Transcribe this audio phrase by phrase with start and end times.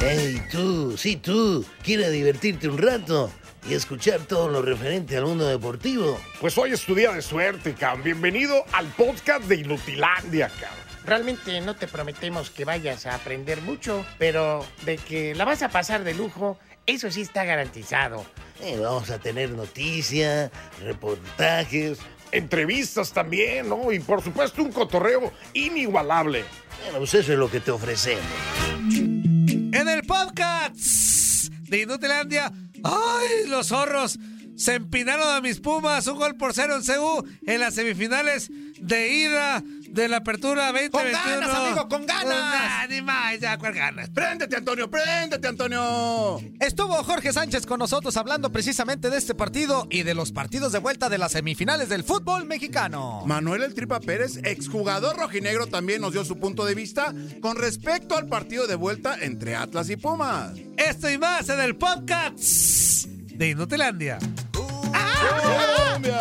[0.00, 3.32] Hey, tú, sí, tú, ¿quieres divertirte un rato
[3.68, 6.20] y escuchar todo lo referente al mundo deportivo?
[6.40, 8.04] Pues hoy es tu día de suerte, cabrón.
[8.04, 10.78] Bienvenido al podcast de Inutilandia, cabrón.
[11.04, 15.68] Realmente no te prometemos que vayas a aprender mucho, pero de que la vas a
[15.68, 18.24] pasar de lujo, eso sí está garantizado.
[18.60, 21.98] Eh, vamos a tener noticias, reportajes.
[22.30, 23.90] Entrevistas también, ¿no?
[23.90, 26.44] Y por supuesto un cotorreo inigualable.
[26.84, 28.22] Bueno, pues eso es lo que te ofrecemos.
[30.08, 32.50] Podcast de Inutilandia,
[32.82, 34.18] ¡ay, los zorros!
[34.58, 38.50] Se empinaron a mis Pumas, un gol por cero en CU en las semifinales
[38.80, 40.90] de ida de la apertura 2021.
[40.90, 42.88] ¡Con ganas, amigo, con ganas!
[42.90, 44.10] Ni más, ya, ¿cuál ganas?
[44.10, 44.90] ¡Préndete, Antonio!
[44.90, 46.40] ¡Préndete, Antonio!
[46.58, 50.80] Estuvo Jorge Sánchez con nosotros hablando precisamente de este partido y de los partidos de
[50.80, 53.22] vuelta de las semifinales del fútbol mexicano.
[53.26, 58.16] Manuel El Tripa Pérez, exjugador rojinegro, también nos dio su punto de vista con respecto
[58.16, 60.54] al partido de vuelta entre Atlas y Pumas.
[60.76, 64.18] Esto y más en el podcast de Inutilandia.
[65.20, 66.20] ¡Colombia!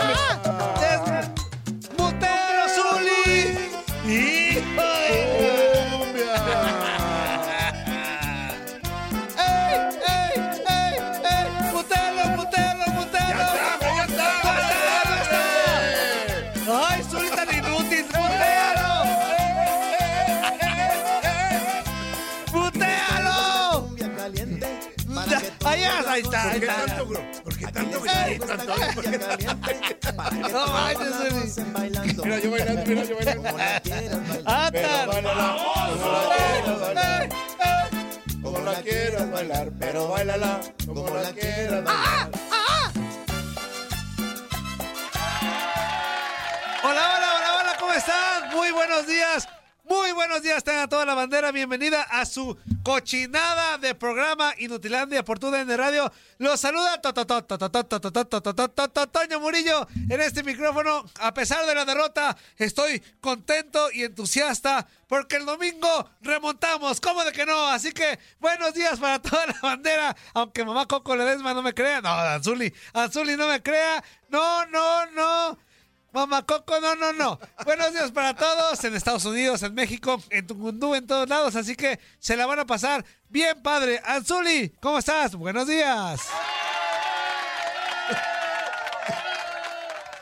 [1.97, 2.63] ¡Butero
[25.27, 27.17] Ahí está, ahí está, ahí ¿Por qué tanto, bro?
[27.43, 28.01] ¿Por qué tanto.
[32.23, 33.49] Mira, yo bailando, mira, yo bailando.
[38.41, 42.29] Como la quieras bailar, pero bailala, como la quieras bailar.
[46.83, 48.49] Hola, hola, hola, hola, ¿cómo están?
[48.55, 49.47] Muy buenos días.
[50.13, 51.51] Buenos días a toda la bandera.
[51.51, 56.11] Bienvenida a su cochinada de programa Inutilandia por de Radio.
[56.37, 57.01] Los saluda
[59.11, 61.03] Toño Murillo en este micrófono.
[61.19, 67.01] A pesar de la derrota, estoy contento y entusiasta porque el domingo remontamos.
[67.01, 67.67] ¿Cómo de que no?
[67.67, 70.15] Así que buenos días para toda la bandera.
[70.33, 72.01] Aunque mamá Coco Ledesma no me crea.
[72.01, 72.73] No, Anzuli.
[72.93, 74.03] Anzuli no me crea.
[74.29, 75.66] No, no, no.
[76.17, 77.39] Mamá Coco, no, no, no.
[77.63, 81.55] Buenos días para todos en Estados Unidos, en México, en Tucundú, en todos lados.
[81.55, 84.01] Así que se la van a pasar bien padre.
[84.03, 85.35] Anzuli, ¿cómo estás?
[85.35, 86.21] Buenos días.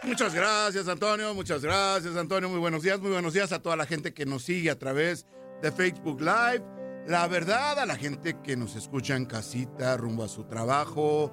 [0.04, 1.34] Muchas gracias, Antonio.
[1.34, 2.50] Muchas gracias, Antonio.
[2.50, 5.26] Muy buenos días, muy buenos días a toda la gente que nos sigue a través
[5.62, 6.66] de Facebook Live.
[7.08, 11.32] La verdad, a la gente que nos escucha en casita, rumbo a su trabajo,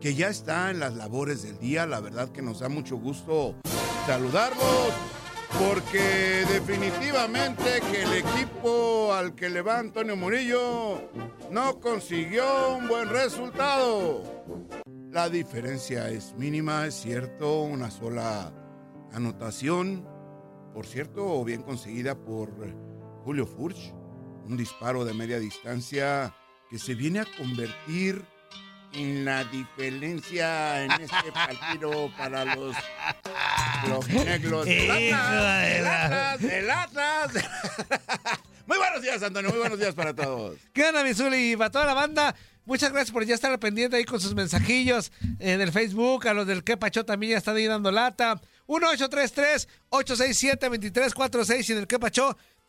[0.00, 1.86] que ya está en las labores del día.
[1.86, 3.54] La verdad que nos da mucho gusto
[4.06, 4.92] saludarlos.
[5.58, 11.10] Porque definitivamente que el equipo al que le va Antonio Murillo
[11.50, 14.22] no consiguió un buen resultado.
[15.10, 18.52] La diferencia es mínima, es cierto, una sola
[19.12, 20.06] anotación,
[20.72, 22.52] por cierto, bien conseguida por
[23.24, 23.92] Julio Furch,
[24.46, 26.32] un disparo de media distancia
[26.70, 28.24] que se viene a convertir
[28.92, 32.74] en la diferencia en este partido para los
[34.64, 35.24] del Atlas,
[35.60, 37.32] del Atlas, del Atlas.
[38.66, 40.56] Muy buenos días, Antonio, muy buenos días para todos.
[40.72, 41.52] ¿Qué onda, mi Zuli?
[41.52, 42.34] Y para toda la banda,
[42.64, 46.28] muchas gracias por ya estar pendiente ahí con sus mensajillos en el Facebook.
[46.28, 48.40] A los del Que Pacho también ya están ahí dando lata.
[48.68, 51.98] 1-833-867-2346 y en el Que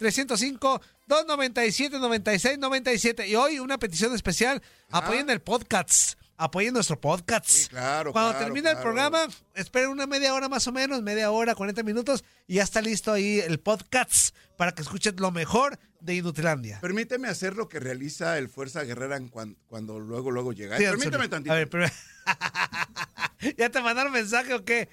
[0.02, 3.28] Pacho 305-297-9697.
[3.28, 4.62] Y hoy una petición especial.
[4.90, 6.20] Apoyen el podcast.
[6.38, 7.48] Apoyen nuestro podcast.
[7.48, 11.30] Sí, claro, Cuando claro, termine el programa, esperen una media hora más o menos, media
[11.30, 15.78] hora, 40 minutos, y ya está listo ahí el podcast para que escuchen lo mejor
[16.00, 16.80] de Inutilandia.
[16.82, 20.78] Permíteme hacer lo que realiza el Fuerza Guerrera en cuan- cuando luego, luego llega.
[20.80, 21.54] Sí, Permíteme tantito.
[21.54, 21.86] A ver, pero...
[23.58, 24.90] ¿Ya te mandaron mensaje o qué?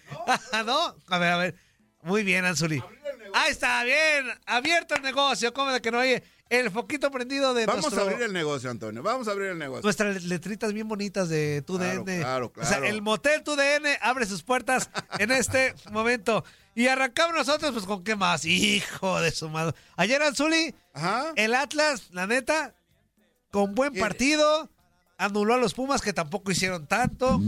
[0.66, 0.96] ¿No?
[1.08, 1.54] A ver, a ver.
[2.02, 2.82] Muy bien, Anzuli.
[3.34, 4.26] Ahí está, bien.
[4.46, 5.52] Abierto el negocio.
[5.52, 6.22] ¿Cómo de que no oye?
[6.48, 9.02] El foquito prendido de Vamos nuestro- a abrir el negocio, Antonio.
[9.02, 9.82] Vamos a abrir el negocio.
[9.82, 12.04] Nuestras letritas bien bonitas de TUDN.
[12.04, 12.86] Claro, claro, O sea, claro.
[12.86, 14.88] el motel TUDN abre sus puertas
[15.18, 16.44] en este momento.
[16.74, 18.46] Y arrancamos nosotros, pues, ¿con qué más?
[18.46, 19.76] Hijo de su madre.
[19.96, 21.32] Ayer, Anzuli, Ajá.
[21.36, 22.74] el Atlas, la neta,
[23.50, 24.70] con buen partido,
[25.18, 27.40] anuló a los Pumas que tampoco hicieron tanto.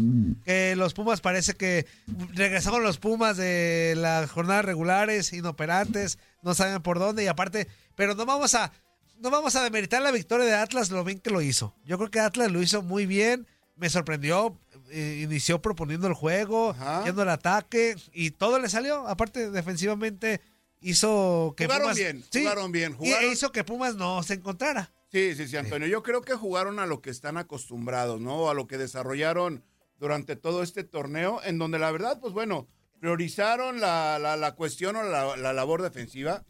[0.44, 1.87] Que los Pumas parece que
[2.34, 8.14] regresaron los Pumas de las jornadas regulares, inoperantes, no saben por dónde y aparte, pero
[8.14, 8.72] no vamos a
[9.20, 11.75] no vamos a demeritar la victoria de Atlas lo bien que lo hizo.
[11.84, 13.46] Yo creo que Atlas lo hizo muy bien,
[13.76, 14.58] me sorprendió,
[14.90, 17.05] eh, inició proponiendo el juego, Ajá.
[17.05, 19.06] yendo al ataque y todo le salió.
[19.06, 20.40] Aparte, defensivamente
[20.81, 21.96] hizo que Jugaron Pumas...
[21.99, 24.90] bien, Sí, jugaron bien, y- jugaron- E hizo que Pumas no se encontrara.
[25.10, 25.88] Sí, sí, sí, Antonio.
[25.88, 28.48] Yo creo que jugaron a lo que están acostumbrados, ¿no?
[28.48, 29.64] A lo que desarrollaron
[29.98, 32.68] durante todo este torneo, en donde la verdad, pues bueno,
[33.00, 36.44] priorizaron la, la- la cuestión o la, la labor defensiva,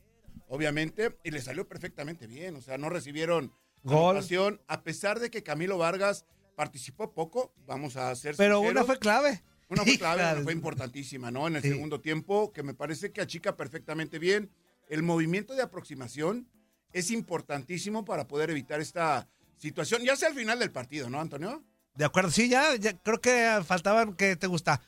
[0.48, 2.54] obviamente, y le salió perfectamente bien.
[2.56, 3.52] O sea, no recibieron
[3.82, 4.20] Gol.
[4.68, 8.70] a pesar de que Camilo Vargas participó poco, vamos a ser Pero sinceros.
[8.72, 9.42] una fue clave.
[9.70, 11.46] Una fue clave, una fue importantísima, ¿no?
[11.46, 11.70] En el Sí.
[11.70, 14.50] segundo tiempo, que me parece que achica perfectamente bien.
[14.88, 16.46] El movimiento de aproximación
[16.92, 19.28] es importantísimo para poder evitar esta
[19.58, 21.62] situación, ya sea al final del partido, ¿no, Antonio?
[21.94, 24.80] De acuerdo, sí, ya, ya creo que faltaban, que te gusta?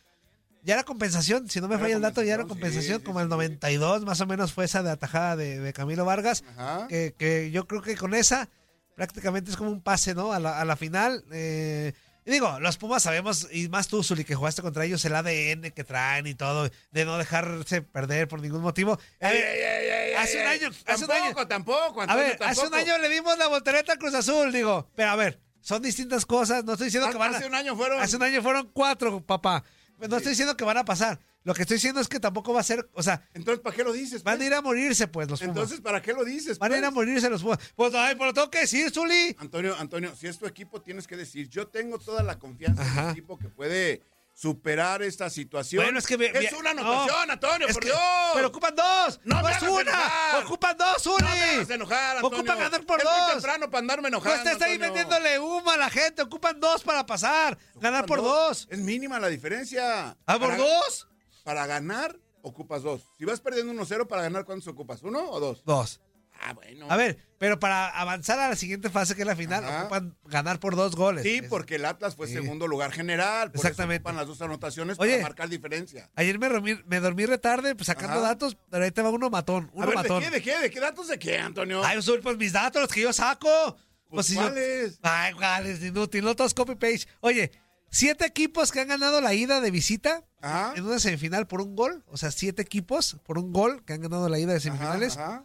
[0.64, 3.19] Ya era compensación, si no me falla el dato, ya era compensación, compensación, sí, como
[3.19, 3.31] sí, el sí.
[3.31, 6.87] 92 más o menos fue esa de atajada de, de Camilo Vargas, Ajá.
[6.88, 8.49] que, que yo creo que con esa
[8.94, 10.32] prácticamente es como un pase, ¿no?
[10.32, 11.25] A la, a la final.
[11.32, 11.93] eh,
[12.24, 15.70] y digo, los Pumas sabemos, y más tú, Zuli, que jugaste contra ellos, el ADN
[15.72, 18.98] que traen y todo, de no dejarse perder por ningún motivo.
[19.20, 21.24] A ver, Ey, ey, ey, ey, hace un año, hace un año.
[21.34, 22.76] Tampoco, tampoco, A Antonio, ver, hace un tampoco.
[22.92, 26.64] año le dimos la voltereta al Cruz Azul, digo, pero a ver, son distintas cosas,
[26.64, 27.38] no estoy diciendo que van a...
[27.38, 28.00] Hace un año fueron...
[28.00, 29.64] Hace un año fueron cuatro, papá.
[29.98, 31.20] No estoy diciendo que van a pasar.
[31.44, 33.82] Lo que estoy diciendo es que tampoco va a ser, o sea, Entonces, ¿para qué
[33.82, 34.22] lo dices?
[34.22, 34.46] van a pues?
[34.46, 35.56] ir a morirse, pues, los Pumas.
[35.56, 36.58] Entonces, ¿para qué lo dices?
[36.58, 36.94] van a ir a pues?
[37.06, 37.58] morirse los Pumas.
[37.74, 39.34] Pues, ay, pero lo tengo que decir, Zuli.
[39.38, 42.98] Antonio, Antonio, si es tu equipo, tienes que decir, yo tengo toda la confianza en
[43.06, 44.02] el equipo que puede
[44.34, 45.84] superar esta situación.
[45.84, 46.14] Bueno, es que...
[46.14, 48.00] Es una anotación, no, Antonio, es por que- Dios.
[48.34, 49.20] Pero ocupan dos.
[49.24, 49.80] No No, es una.
[49.82, 50.44] enojar.
[50.44, 51.22] Ocupan dos, Zuli.
[51.22, 52.38] No me enojar, Antonio.
[52.38, 53.32] Ocupan ganar por es dos.
[53.32, 56.22] temprano para andarme No enojando, estés ahí vendiéndole humo a la gente.
[56.22, 57.58] Ocupan dos para pasar.
[57.76, 58.66] Ganar por dos.
[58.70, 60.16] Es mínima la diferencia.
[60.26, 61.08] ¿Ah, por Para- dos?
[61.44, 63.02] Para ganar, ocupas dos.
[63.18, 65.02] Si vas perdiendo 1-0, para ganar, ¿cuántos ocupas?
[65.02, 65.64] ¿Uno o dos?
[65.64, 66.00] Dos.
[66.44, 66.86] Ah, bueno.
[66.90, 69.82] A ver, pero para avanzar a la siguiente fase, que es la final, Ajá.
[69.82, 71.22] ocupan ganar por dos goles.
[71.22, 72.32] Sí, Es- porque el Atlas fue Sí.
[72.32, 73.52] segundo lugar general.
[73.52, 73.96] Por Exactamente.
[73.96, 75.12] Eso ocupan las dos anotaciones Oye.
[75.12, 76.10] para marcar diferencia.
[76.16, 78.28] Ayer me dormí, me dormí retarde, pues sacando Ajá.
[78.30, 80.20] datos, pero ahí te va uno matón, A uno ver, matón.
[80.20, 81.84] ¿de qué, de qué, de qué datos de qué, Antonio?
[81.84, 83.76] Ay, pues mis datos, los que yo saco.
[84.10, 84.98] Pues, si yo- ¿cuáles?
[85.02, 87.06] Ay, cuáles, inútil, no todos copy paste.
[87.20, 87.50] Oye,
[87.92, 90.72] siete equipos que han ganado la ida de visita Ajá.
[90.74, 92.02] en una semifinal por un gol.
[92.08, 95.16] O sea, siete equipos por un gol que han ganado la ida de semifinales.
[95.16, 95.44] Ajá, ajá.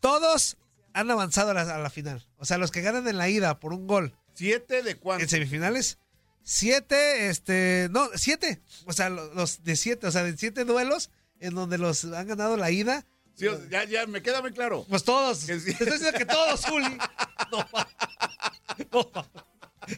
[0.00, 0.56] Todos
[0.94, 2.26] han avanzado a la, a la final.
[2.38, 5.28] O sea, los que ganan en la ida por un gol ¿Siete de en cuánto?
[5.28, 5.98] semifinales.
[6.42, 8.60] Siete, este, no, siete.
[8.86, 12.26] O sea, lo- los de siete, o sea, de siete duelos en donde los han
[12.26, 13.06] ganado la ida.
[13.36, 14.84] Sí, ya, ya, me queda muy claro.
[14.88, 15.44] Pues todos.
[15.44, 15.70] Que sí.
[15.70, 16.98] estoy diciendo que todos, Juli.
[17.52, 19.26] No, no.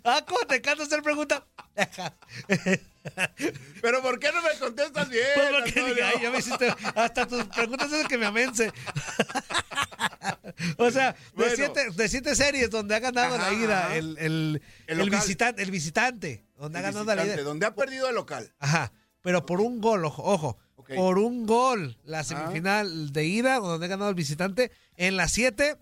[0.05, 1.43] Ah, ¿cómo te encanta hacer preguntas?
[3.82, 6.75] Pero ¿por qué no me contestas bien, Pues ay, ya me hiciste.
[6.94, 8.73] Hasta tus preguntas hacen que me amense.
[10.79, 14.62] o sea, de, siete, de siete series donde ha ganado Ajá, la ida el, el,
[14.87, 17.43] El visitante, el visitante, donde ha ganado la ida.
[17.43, 18.53] donde ha perdido el local.
[18.59, 20.59] Ajá, pero por un gol, ojo, ojo.
[20.94, 24.70] Por un gol, la semifinal de ida, donde ha ganado el visitante.
[24.97, 25.79] En las siete,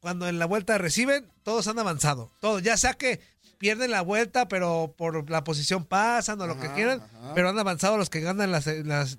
[0.00, 2.30] cuando en la vuelta reciben, todos han avanzado.
[2.40, 3.20] Todos, ya sea que
[3.62, 7.32] pierden la vuelta, pero por la posición pasan o lo que quieran, ajá.
[7.32, 8.66] pero han avanzado los que ganan las-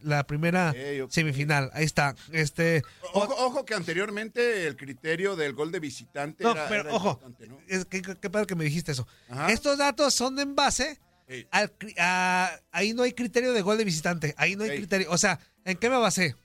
[0.03, 0.73] la primera
[1.09, 1.69] semifinal.
[1.73, 2.13] Ahí está.
[2.33, 6.93] Este, Ojo, ojo que anteriormente el criterio del gol de visitante no, era, pero era
[6.93, 7.57] ojo, ¿no?
[7.69, 9.07] es que, qué padre que me dijiste eso.
[9.29, 9.49] Ajá.
[9.49, 10.99] Estos datos son en base
[11.51, 14.33] al a- ahí no hay criterio de gol de visitante.
[14.37, 15.07] Ahí no hay criterio.
[15.09, 16.35] O sea, ¿en qué me basé?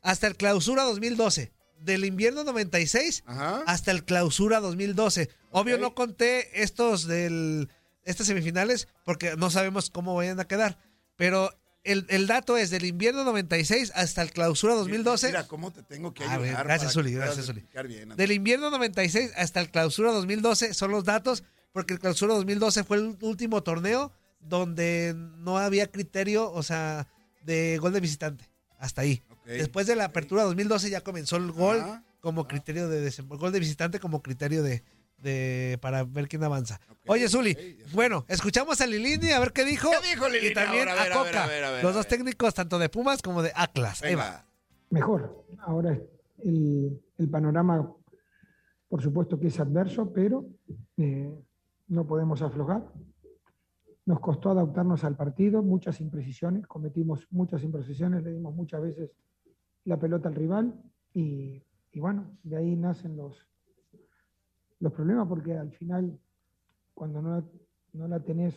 [0.00, 1.50] Hasta el clausura 2012.
[1.84, 3.62] Del invierno 96 Ajá.
[3.66, 5.28] hasta el clausura 2012.
[5.50, 7.68] Obvio no conté estos del
[8.04, 10.78] estas semifinales porque no sabemos cómo vayan a quedar.
[11.16, 11.52] Pero
[11.84, 15.28] el, el dato es del invierno 96 hasta el clausura 2012.
[15.28, 16.40] Mira cómo te tengo que ayudar.
[16.40, 18.16] ver, gracias, puedas gracias, bien, Antonio.
[18.16, 22.98] Del invierno 96 hasta el clausura 2012 son los datos, porque el clausura 2012 fue
[22.98, 27.08] el último torneo donde no había criterio, o sea,
[27.42, 28.48] de gol de visitante.
[28.78, 29.22] Hasta ahí.
[29.58, 31.82] Después de la apertura 2012 ya comenzó el gol
[32.20, 34.82] como criterio de desem- gol de visitante como criterio de,
[35.18, 36.80] de para ver quién avanza.
[37.06, 39.90] Oye, Zuli, bueno, escuchamos a Lilini a ver qué dijo.
[39.90, 41.02] ¿Qué dijo Lilini Y también ahora?
[41.02, 42.88] A a, ver, a ver, Coca, a ver, a ver, los dos técnicos tanto de
[42.88, 44.02] Pumas como de Atlas.
[44.02, 44.24] Ahí va.
[44.24, 44.46] Venga.
[44.90, 45.44] mejor.
[45.60, 45.98] Ahora
[46.44, 47.92] el, el panorama,
[48.88, 50.44] por supuesto que es adverso, pero
[50.96, 51.30] eh,
[51.88, 52.84] no podemos aflojar.
[54.04, 59.10] Nos costó adaptarnos al partido, muchas imprecisiones, cometimos muchas imprecisiones, le dimos muchas veces
[59.84, 61.62] la pelota al rival y,
[61.92, 63.48] y bueno, de ahí nacen los,
[64.80, 66.18] los problemas porque al final,
[66.94, 67.48] cuando no,
[67.92, 68.54] no la tenés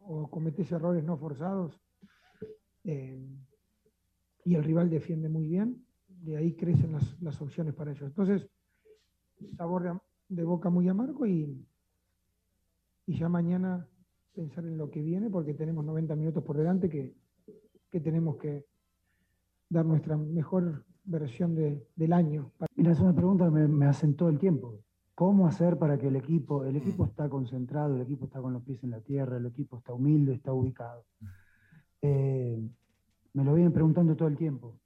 [0.00, 1.80] o cometés errores no forzados,
[2.84, 3.26] eh,
[4.44, 8.04] y el rival defiende muy bien, de ahí crecen las, las opciones para ellos.
[8.04, 8.48] Entonces,
[9.56, 9.98] sabor de,
[10.28, 11.66] de boca muy amargo y,
[13.06, 13.88] y ya mañana
[14.34, 17.14] pensar en lo que viene porque tenemos 90 minutos por delante que,
[17.90, 18.66] que tenemos que
[19.74, 22.50] dar nuestra mejor versión de- del año.
[22.76, 24.78] Mira, es una pregunta que me, me hacen todo el tiempo.
[25.14, 28.62] ¿Cómo hacer para que el equipo, el equipo está concentrado, el equipo está con los
[28.62, 31.04] pies en la tierra, el equipo está humilde, está ubicado?
[32.02, 32.68] Eh,
[33.32, 34.78] me lo vienen preguntando todo el tiempo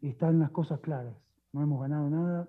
[0.00, 1.16] y están las cosas claras.
[1.52, 2.48] No hemos ganado nada,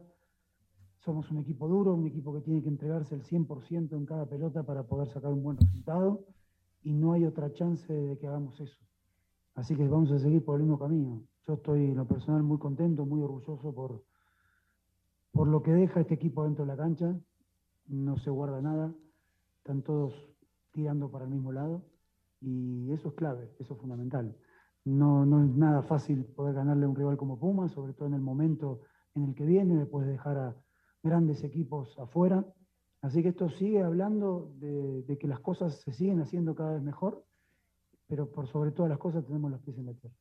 [1.00, 4.64] somos un equipo duro, un equipo que tiene que entregarse el 100% en cada pelota
[4.64, 6.26] para poder sacar un buen resultado
[6.84, 8.78] y no hay otra chance de que hagamos eso.
[9.56, 11.22] Así que vamos a seguir por el mismo camino.
[11.48, 14.04] Yo estoy en lo personal muy contento, muy orgulloso por,
[15.32, 17.18] por lo que deja este equipo dentro de la cancha.
[17.86, 18.94] No se guarda nada,
[19.60, 20.14] están todos
[20.74, 21.86] tirando para el mismo lado
[22.42, 24.36] y eso es clave, eso es fundamental.
[24.84, 28.16] No, no es nada fácil poder ganarle a un rival como Puma, sobre todo en
[28.16, 28.82] el momento
[29.16, 30.56] en el que viene, después de dejar a
[31.02, 32.46] grandes equipos afuera.
[33.02, 36.84] Así que esto sigue hablando de, de que las cosas se siguen haciendo cada vez
[36.84, 37.24] mejor,
[38.06, 40.18] pero por sobre todas las cosas tenemos los pies en la tierra.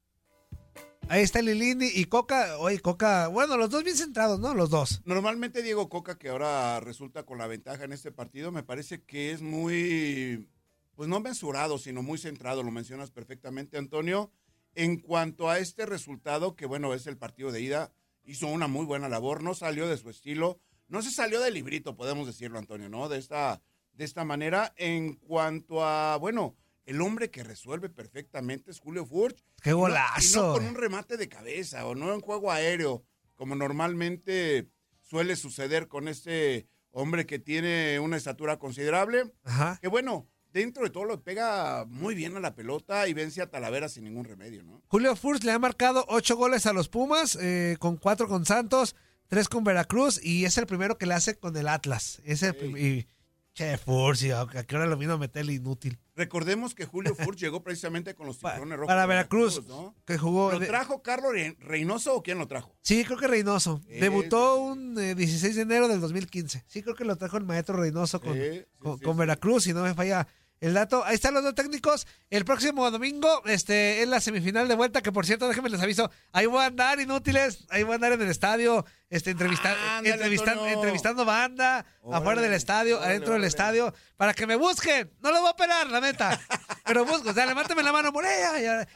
[1.09, 2.59] Ahí está Lilini y Coca.
[2.59, 4.55] Oye, Coca, bueno, los dos bien centrados, ¿no?
[4.55, 5.03] Los dos.
[5.05, 9.31] Normalmente Diego Coca, que ahora resulta con la ventaja en este partido, me parece que
[9.31, 10.49] es muy,
[10.97, 14.33] pues no mensurado, sino muy centrado, lo mencionas perfectamente, Antonio.
[14.75, 17.93] En cuanto a este resultado, que bueno, es el partido de ida,
[18.25, 20.59] hizo una muy buena labor, no salió de su estilo,
[20.89, 23.09] no se salió del librito, podemos decirlo, Antonio, ¿no?
[23.09, 24.75] De esta, de esta manera.
[24.77, 26.57] En cuanto a, bueno,
[26.87, 29.37] el hombre que resuelve perfectamente es Julio Furch.
[29.63, 30.53] ¡Qué Y no- y no golazo!
[30.55, 34.69] con un remate de cabeza o no en juego aéreo, como normalmente
[35.03, 39.31] suele suceder con este hombre que tiene una estatura considerable.
[39.45, 39.79] Ajá.
[39.83, 43.51] Que bueno, dentro de todo lo pega muy bien a la pelota y vence a
[43.51, 44.83] Talavera sin ningún remedio, ¿no?
[44.89, 48.97] Julio Furch le ha marcado ocho goles a los Pumas, eh, con cuatro con Santos,
[49.29, 52.23] tres con Veracruz y es el primero que le hace con el Atlas.
[52.25, 53.07] Es el prim- y,
[53.55, 55.99] che, Furch, a qué hora lo vino a meter el inútil.
[56.17, 58.87] Recordemos que Julio Furch llegó precisamente con los tiburones rojos.
[58.89, 59.95] para Veracruz, ¿no?
[60.07, 60.51] que jugó.
[60.53, 62.75] ¿Lo trajo Carlos Re- Reynoso o quién lo trajo?
[62.83, 63.81] Sí, creo que Reynoso.
[63.87, 66.65] Sí, Debutó un eh, 16 de enero del 2015.
[66.67, 69.19] Sí, creo que lo trajo el maestro Reynoso con, Sí, sí, con, sí, con sí.
[69.21, 70.27] Veracruz, si no me falla
[70.59, 71.05] el dato.
[71.05, 72.07] Ahí están los dos técnicos.
[72.31, 76.11] El próximo domingo este, es la semifinal de vuelta, que por cierto, déjenme les aviso,
[76.33, 80.13] ahí voy a andar inútiles, ahí voy a andar en el estadio, este, entrevistar, Ándale,
[80.37, 80.67] Antonio.
[80.67, 85.13] entrevistando banda, Órale, afuera del estadio, órale, adentro del estadio, para que me busquen.
[85.21, 86.41] No los voy a operar, la neta.
[86.85, 88.87] Pero busco, o sea, levántame la mano, Morelia.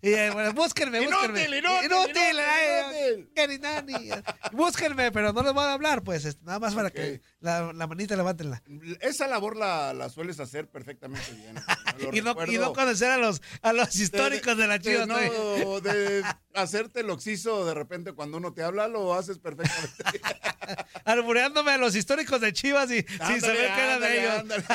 [0.00, 1.58] Y, eh, bueno, búsquenme, Inútil, búsquenme.
[1.58, 3.60] inútil, inútil, ay, inútil.
[3.60, 4.10] nada, ni-
[4.52, 6.94] Búsquenme, pero no les voy a hablar, pues, este, nada más para Ok.
[6.94, 8.62] que la, la manita levántenla.
[9.00, 11.54] Esa labor la, la sueles hacer perfectamente bien.
[12.00, 15.06] Lo Y no, y no conocer a los, a los históricos de, la Chivas.
[15.06, 15.80] no, ¿no?
[15.80, 20.20] de hacerte el oxiso de repente cuando uno te habla, lo haces perfectamente.
[21.04, 24.34] Albureándome a los históricos de Chivas y sin Ándale, saber que era de ellos.
[24.40, 24.64] ándale.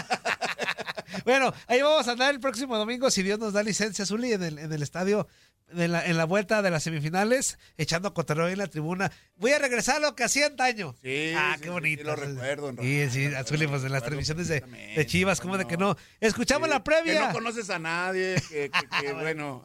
[1.23, 4.43] Bueno, ahí vamos a andar el próximo domingo, si Dios nos da licencia, Zuli, en
[4.43, 5.27] el, en el estadio,
[5.69, 9.09] en la, en la vuelta de las semifinales, echando cotorreo en la tribuna.
[9.37, 10.95] Voy a regresar a lo que hacía antaño.
[11.01, 12.01] Sí, ah, sí, qué bonito.
[12.01, 14.59] sí, lo recuerdo, en Sí, sí, Azuli, pues en las transmisiones de,
[14.95, 15.95] de Chivas, ¿cómo de que no?
[16.19, 17.13] Escuchamos Sí, la previa.
[17.21, 19.63] Que no conoces a nadie, que, que- que, bueno,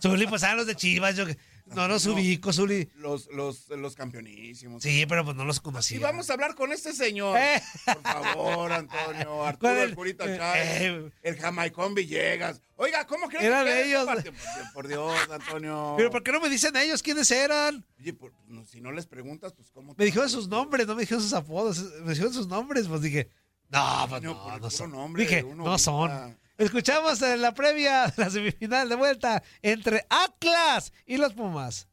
[0.00, 2.12] Zuli, pues a los de Chivas, yo que no los No.
[2.14, 2.88] ubico, Zuli.
[2.96, 4.82] los, los, los campeonísimos.
[4.82, 5.96] Sí, pero pues no los conocía.
[5.96, 7.38] Y vamos a hablar con este señor.
[7.38, 7.62] Eh.
[7.86, 9.44] Por favor, Antonio.
[9.46, 10.66] Arturo ¿Cuál el el- Curita eh, Chávez.
[10.80, 11.10] eh.
[11.22, 12.60] El Jamaicón Villegas.
[12.76, 14.04] Oiga, ¿cómo crees Era que queda ellos.
[14.06, 15.94] Por, por Dios, Antonio.
[15.96, 17.84] Pero ¿por qué no me dicen ellos quiénes eran?
[17.98, 19.94] Oye, por- no, si no les preguntas, pues cómo.
[19.96, 23.28] Me dijeron sus nombres, no me dijeron sus apodos, me dijeron sus nombres, pues dije,
[23.70, 24.92] no, pues no, no puro son.
[24.92, 26.36] nombre Dije, no son.
[26.56, 31.88] Escuchamos en la previa de la semifinal de vuelta entre Atlas y los Pumas.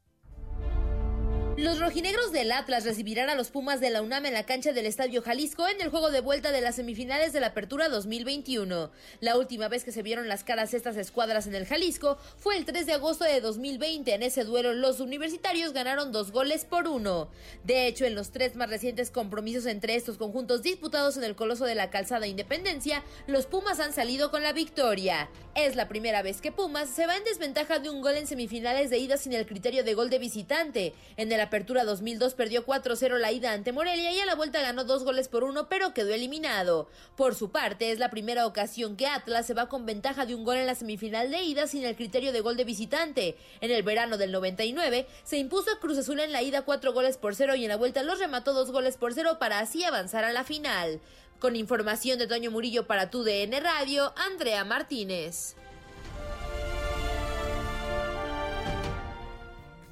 [1.58, 4.86] Los rojinegros del Atlas recibirán a los Pumas de la UNAM en la cancha del
[4.86, 8.90] Estadio Jalisco en el juego de vuelta de las semifinales de la Apertura 2021.
[9.20, 12.64] La última vez que se vieron las caras estas escuadras en el Jalisco fue el
[12.64, 14.14] 3 de agosto de 2020.
[14.14, 17.30] En ese duelo los universitarios ganaron dos goles por uno.
[17.66, 21.66] De hecho, en los tres más recientes compromisos entre estos conjuntos disputados en el Coloso
[21.66, 25.30] de la Calzada Independencia, los Pumas han salido con la victoria.
[25.54, 28.90] Es la primera vez que Pumas se va en desventaja de un gol en semifinales
[28.90, 30.94] de ida sin el criterio de gol de visitante.
[31.18, 34.86] En el Apertura 2002 perdió 4-0 la ida ante Morelia y a la vuelta ganó
[34.86, 36.88] dos goles por uno, pero quedó eliminado.
[37.18, 40.46] Por su parte, es la primera ocasión que Atlas se va con ventaja de un
[40.46, 43.36] gol en la semifinal de ida sin el criterio de gol de visitante.
[43.60, 47.18] En el verano del 99 se impuso a Cruz Azul en la ida cuatro goles
[47.18, 50.24] por cero y en la vuelta los remató dos goles por cero para así avanzar
[50.24, 51.02] a la final.
[51.40, 55.58] Con información de Toño Murillo para tu DN Radio, Andrea Martínez.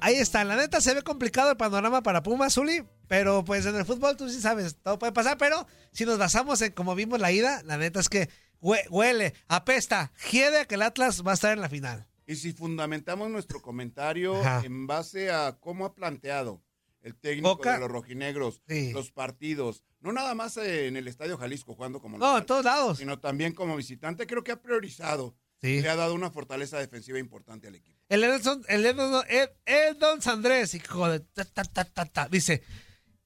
[0.00, 3.76] Ahí está, la neta se ve complicado el panorama para Pumas, Zuli, pero pues en
[3.76, 7.20] el fútbol tú sí sabes, todo puede pasar, pero si nos basamos en como vimos
[7.20, 8.28] la ida, la neta es que
[8.60, 12.06] hue- huele, apesta, hiede a que el Atlas va a estar en la final.
[12.26, 14.62] Y si fundamentamos nuestro comentario Ajá.
[14.64, 16.62] en base a cómo ha planteado
[17.02, 17.72] el técnico Boca.
[17.74, 18.92] de los rojinegros Sí.
[18.92, 22.64] los partidos, no nada más en el Estadio Jalisco jugando como No, local, en todos
[22.64, 22.98] lados.
[22.98, 25.82] sino también como visitante, creo que ha priorizado, Sí.
[25.82, 28.00] le ha dado una fortaleza defensiva importante al equipo.
[28.08, 32.28] El Edson, el Edson, el, el Don Sandrés, hijo de ta, ta, ta, ta, ta,
[32.28, 32.62] dice,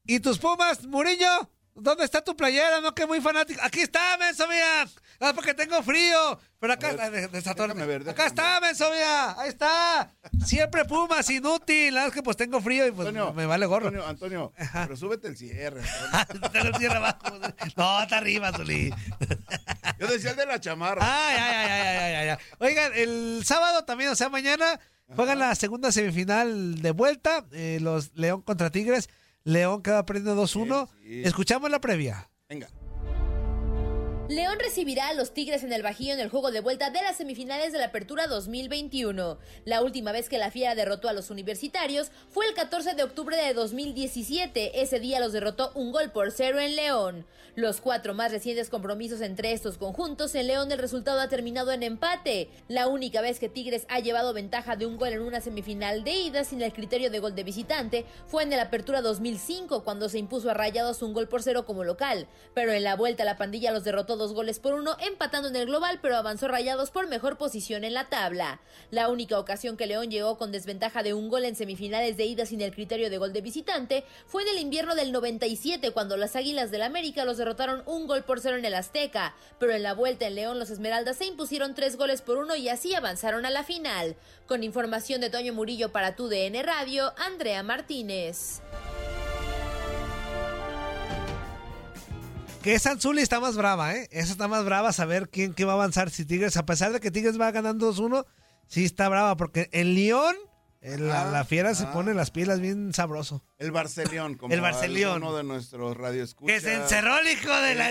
[0.04, 1.50] ¿y tus Pumas, Muriño?
[1.76, 2.80] ¿Dónde está tu playera?
[2.80, 3.60] No, que muy fanático.
[3.62, 4.86] Aquí está, menso mía.
[5.20, 6.38] Ah, porque tengo frío.
[6.60, 7.74] Pero acá, A ver, de- de Saturno.
[7.74, 9.34] déjame ver, acá está, menso mía.
[9.38, 10.12] Ahí está.
[10.46, 11.94] Siempre Pumas, inútil.
[11.94, 13.88] Nada más que pues tengo frío y pues Antonio, me vale gorro.
[13.88, 14.84] Antonio, Antonio, Ajá.
[14.84, 15.82] pero súbete el cierre.
[16.64, 17.38] Lo cierra abajo.
[17.76, 18.92] No, está arriba, Zuli.
[19.98, 21.00] Yo decía el de la chamarra.
[21.02, 22.36] Ay, ay, ay, ay, ay, ay, ay.
[22.58, 24.78] Oigan, el sábado también, o sea, mañana
[25.14, 29.08] juegan la segunda semifinal de vuelta, eh, los León contra Tigres.
[29.44, 30.88] León queda perdiendo 2-1.
[30.88, 31.22] Sí, sí.
[31.24, 32.30] Escuchamos la previa.
[32.48, 32.68] Venga.
[34.28, 37.18] León recibirá a los Tigres en el Bajío en el juego de vuelta de las
[37.18, 39.36] semifinales de la Apertura 2021.
[39.66, 43.36] La última vez que la Fiera derrotó a los universitarios fue el 14 de octubre
[43.36, 44.80] de 2017.
[44.80, 47.26] Ese día los derrotó un gol por cero en León.
[47.54, 51.82] Los cuatro más recientes compromisos entre estos conjuntos en León el resultado ha terminado en
[51.82, 52.48] empate.
[52.66, 56.12] La única vez que Tigres ha llevado ventaja de un gol en una semifinal de
[56.12, 60.18] ida sin el criterio de gol de visitante fue en la Apertura 2005 cuando se
[60.18, 62.26] impuso a Rayados un gol por cero como local.
[62.54, 65.66] Pero en la vuelta la pandilla los derrotó dos goles por uno empatando en el
[65.66, 68.60] global pero avanzó Rayados por mejor posición en la tabla.
[68.90, 72.46] La única ocasión que León llegó con desventaja de un gol en semifinales de ida
[72.46, 76.36] sin el criterio de gol de visitante fue en el invierno del 97 cuando las
[76.36, 79.94] Águilas del América los derrotaron un gol por cero en el Azteca, pero en la
[79.94, 83.50] vuelta en León los Esmeraldas se impusieron tres goles por uno y así avanzaron a
[83.50, 84.16] la final.
[84.46, 88.60] Con información de Toño Murillo para tu DN Radio, Andrea Martínez.
[92.64, 94.08] Que esa Anzuli está más brava, ¿eh?
[94.10, 96.08] Esa está más brava, saber quién, quién va a avanzar.
[96.08, 98.24] Si Tigres, a pesar de que Tigres va ganando 2-1,
[98.68, 100.34] sí está brava, porque en León,
[100.80, 101.92] en la, fiera se ajá.
[101.92, 103.44] pone las pilas bien sabroso.
[103.58, 105.22] El Barcelión, como El Barcelión.
[105.22, 106.54] uno de nuestros radioescuchas.
[106.54, 107.88] Que se encerró el hijo de la...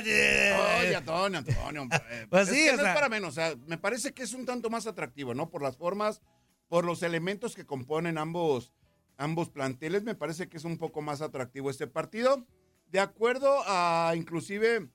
[0.80, 1.88] Oye, Antonio, Antonio.
[2.10, 3.30] eh, Pues es sí, que o no sea- es para menos.
[3.30, 5.52] O sea, me parece que es un tanto más atractivo, ¿no?
[5.52, 6.22] Por las formas,
[6.68, 8.74] por los elementos que componen ambos,
[9.18, 12.48] ambos planteles, me parece que es un poco más atractivo este partido.
[12.94, 14.88] De acuerdo a, inclusive,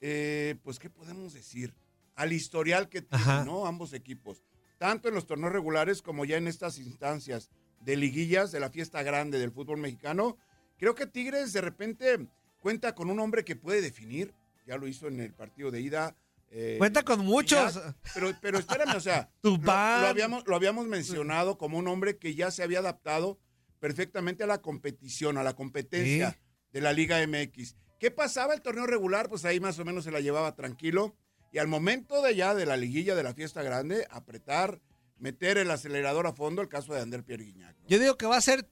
[0.00, 1.74] eh, pues, ¿qué podemos decir?
[2.14, 3.46] Al historial que tienen.
[3.66, 4.42] Ambos equipos.
[4.78, 7.50] Tanto en los torneos regulares como ya en estas instancias
[7.82, 10.38] de liguillas de la fiesta grande del fútbol mexicano.
[10.78, 12.26] Creo que Tigres de repente
[12.58, 14.32] cuenta con un hombre que puede definir.
[14.66, 16.16] Ya lo hizo en el partido de ida.
[16.50, 17.74] eh, Cuenta con muchos.
[17.74, 22.16] ya, pero, pero espérame, o sea, lo, lo habíamos, lo habíamos mencionado como un hombre
[22.16, 23.38] que ya se había adaptado
[23.78, 26.38] perfectamente a la competición, a la competencia Sí.
[26.72, 27.76] De la Liga MX.
[27.98, 29.28] ¿Qué pasaba el torneo regular?
[29.28, 31.14] Pues ahí más o menos se la llevaba tranquilo.
[31.52, 34.80] Y al momento de ya de la liguilla de la fiesta grande, apretar,
[35.18, 37.76] meter el acelerador a fondo, el caso de Ander Pierre Guignac.
[37.78, 37.88] ¿no?
[37.88, 38.68] Yo digo que va a ser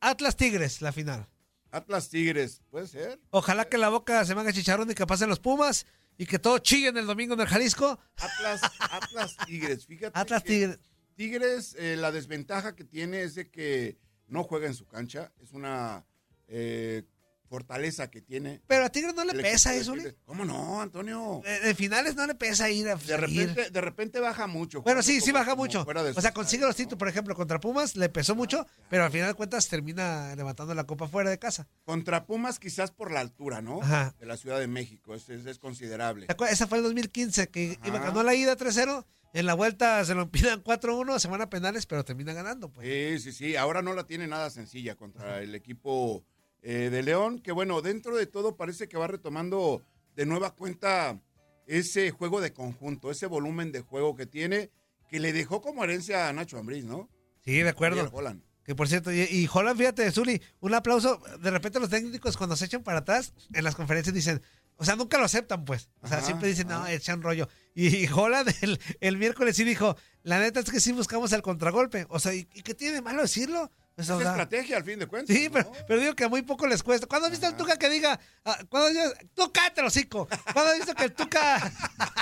[0.00, 1.26] Atlas Tigres la final.
[1.70, 3.18] Atlas Tigres, puede ser.
[3.30, 6.38] Ojalá que la boca se me haga chicharrón y que pasen los Pumas y que
[6.38, 7.98] todo chillen el domingo en el Jalisco.
[8.16, 10.18] Atlas, Atlas Tigres, fíjate.
[10.18, 10.78] Atlas Tigres.
[11.14, 15.32] Tigres, eh, la desventaja que tiene es de que no juega en su cancha.
[15.40, 16.06] Es una
[16.46, 17.02] eh,
[17.48, 18.60] fortaleza que tiene.
[18.66, 19.94] Pero a Tigres no le pesa de eso.
[20.24, 21.42] ¿Cómo no, Antonio?
[21.44, 24.82] En finales no le pesa ir a De repente, de repente baja mucho.
[24.82, 25.84] Bueno, sí, sí baja mucho.
[25.84, 26.76] fuera de O sea, consigue los ¿no?
[26.76, 30.74] títulos, por ejemplo, contra Pumas le pesó mucho, pero al final de cuentas termina levantando
[30.74, 31.66] la copa fuera de casa.
[31.84, 33.80] Contra Pumas quizás por la altura, ¿no?
[33.82, 34.14] Ajá.
[34.20, 36.26] De la Ciudad de México, es, es- es considerable.
[36.50, 40.22] Esa fue el 2015, que iba, ganó la ida 3-0, en la vuelta se lo
[40.22, 42.70] empinan 4-1, se van a penales, pero termina ganando.
[42.72, 42.86] Pues.
[42.86, 43.56] Sí, sí, sí.
[43.56, 46.24] Ahora no la tiene nada sencilla contra el equipo
[46.62, 49.82] eh, de León, que bueno, dentro de todo parece que va retomando
[50.16, 51.20] de nueva cuenta
[51.66, 54.70] ese juego de conjunto, ese volumen de juego que tiene,
[55.08, 57.08] que le dejó como herencia a Nacho Ambriz, ¿no?
[57.44, 58.08] Sí, de acuerdo.
[58.12, 58.42] Holland.
[58.64, 61.22] Que por cierto, y, y Holland, fíjate, Zuli, un aplauso.
[61.40, 64.42] De repente los técnicos cuando se echan para atrás, en las conferencias dicen,
[64.76, 65.90] o sea, nunca lo aceptan, pues.
[66.02, 67.48] O sea, Ajá, siempre dicen, no, echan rollo.
[67.74, 72.06] Y, Holland el, el miércoles sí dijo, la neta es que sí buscamos el contragolpe.
[72.10, 73.70] O sea, ¿y, y qué tiene de malo decirlo?
[73.98, 75.36] Es sea, estrategia al fin de cuentas.
[75.36, 75.72] Sí, pero, ¿no?
[75.88, 77.08] pero digo que a muy poco les cuesta.
[77.08, 79.00] ¿Cuándo has visto al Tuca que diga, ah, cuando yo,
[79.34, 80.28] tú cállate, hocico?
[80.52, 81.72] ¿Cuándo has visto que el Tuca,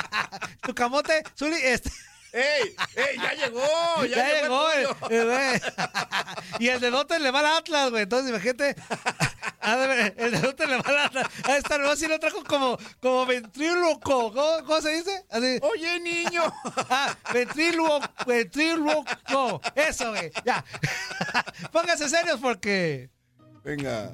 [0.62, 1.90] Tucamote, Zuli, este,
[2.36, 2.76] ¡Ey!
[2.96, 3.16] ¡Ey!
[3.16, 4.04] ¡Ya llegó!
[4.04, 5.10] ¡Ya, ya llegó, el eh, tuyo!
[5.10, 5.60] eh, güey.
[6.58, 8.02] Y el de Dote le va al Atlas, güey.
[8.02, 8.76] Entonces, imagínate.
[10.18, 11.26] el de Dote le va al Atlas.
[11.44, 14.32] A esta no, si lo trajo como, como ventríloco.
[14.34, 15.24] ¿Cómo, cómo se dice?
[15.30, 15.58] Así.
[15.62, 16.42] ¡Oye, niño!
[16.88, 19.60] Ah, ventríloco, ventríloco.
[19.74, 20.30] Eso, güey.
[20.44, 20.64] Ya.
[21.72, 23.10] Pónganse serios porque.
[23.64, 24.12] Venga.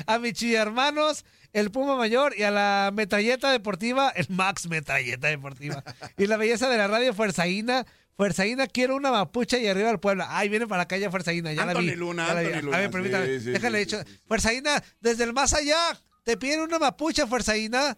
[0.07, 5.83] a mis hermanos, el Puma Mayor y a la metralleta deportiva, el Max Metralleta Deportiva.
[6.16, 7.87] y la belleza de la radio Fuerzaína.
[8.20, 10.26] Fuerzaína, quiero una mapucha y arriba al pueblo.
[10.28, 11.96] Ay, viene para acá ya Fuerzaína, ya la Anthony vi.
[11.96, 12.46] Luna, ya la vi.
[12.48, 13.98] Anthony A Luna, ver, permítame, sí, sí, déjale sí, hecho.
[14.00, 14.20] sí, sí.
[14.26, 15.78] Fuerzaína, desde el más allá,
[16.22, 17.96] te piden una mapucha, Fuerzaína.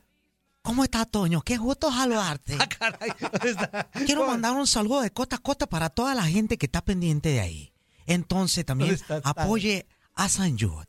[0.62, 1.42] ¿Cómo está, Toño?
[1.42, 2.56] Qué gusto saludarte.
[2.60, 3.10] Ah, caray.
[4.06, 7.30] Quiero mandar un saludo de costa a costa para toda la gente que está pendiente
[7.30, 7.72] de ahí.
[8.06, 10.86] Entonces también apoye a San Jude,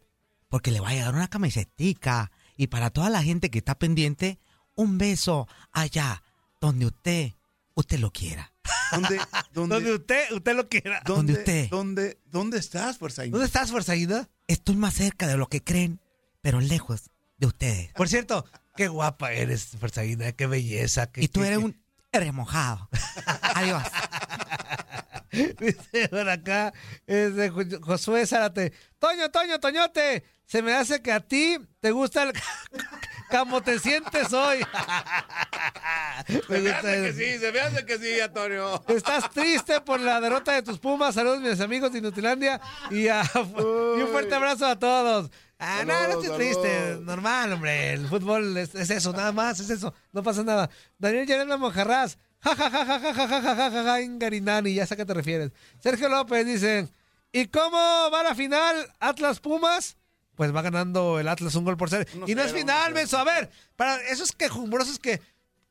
[0.48, 2.32] porque le va a llegar una camisetica.
[2.56, 4.38] Y para toda la gente que está pendiente,
[4.76, 6.22] un beso allá,
[6.62, 7.32] donde usted,
[7.76, 8.54] usted lo quiera.
[8.92, 9.20] ¿Dónde,
[9.54, 11.02] dónde, Donde usted, usted lo quiera.
[11.06, 11.70] dónde, donde usted.
[11.70, 14.30] ¿Dónde, dónde estás, Fuerza ¿Dónde estás, Fuerzaína?
[14.48, 16.00] Estoy más cerca de lo que creen,
[16.42, 17.92] pero lejos de ustedes.
[17.94, 21.08] Por cierto, qué guapa eres, Fuerzaína, qué belleza.
[21.12, 21.82] qué- Y tú qué- eres un
[22.12, 22.90] eres mojado.
[23.56, 23.84] Adiós.
[25.32, 26.74] Dice por acá,
[27.08, 28.72] es de Jo- Josué Zárate.
[29.00, 32.34] Toño, Toño, Toñote, se me hace que a ti te gusta el
[33.34, 34.60] como te sientes hoy.
[36.48, 38.84] Se Me hace que sí, se me hace que sí, Antonio.
[38.88, 41.16] Estás triste por la derrota de tus Pumas.
[41.16, 42.62] Saludos, mis amigos de Inutilandia.
[42.92, 45.32] Y, a- y un fuerte abrazo a todos.
[45.58, 46.98] Ah, no, no estoy triste.
[47.02, 47.94] Normal, hombre.
[47.94, 49.94] El fútbol es, es eso, nada más, es eso.
[50.12, 50.70] No pasa nada.
[50.98, 52.18] Daniel Yerena Monjarraz.
[52.42, 54.74] Ja, ja, ja, ja, ja, ja, ja, ja, ja, ja, ja, Ingarinani.
[54.74, 55.52] Ya sé a qué te refieres.
[55.80, 56.90] Sergio López dice:
[57.32, 57.78] ¿Y cómo
[58.12, 59.96] va la final Atlas Pumas?
[60.36, 62.06] Pues va ganando el Atlas un gol por cero.
[62.26, 63.18] Y no es final, menso.
[63.18, 65.22] A ver, para esos quejumbrosos que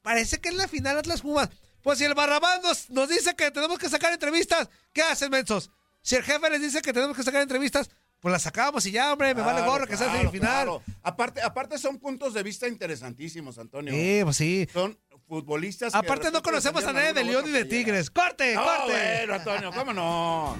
[0.03, 1.49] parece que es la final Atlas Pumas.
[1.83, 5.71] Pues si el Barrabás nos, nos dice que tenemos que sacar entrevistas, ¿qué hacen, mensos?
[6.01, 9.13] Si el jefe les dice que tenemos que sacar entrevistas, pues las sacamos y ya,
[9.13, 10.51] hombre, me vale gorro que sea claro, semifinal.
[10.53, 10.83] claro.
[11.03, 13.93] Aparte, aparte son puntos de vista interesantísimos, Antonio.
[13.93, 14.69] Sí, pues sí.
[14.73, 14.97] Son
[15.27, 15.93] futbolistas.
[15.93, 17.65] que Aparte no conocemos a nadie de León otra de.
[17.65, 18.11] Tigres.
[18.11, 18.93] ¡Corte, No, corte!
[18.93, 20.57] bueno, Antonio, ¿cómo no?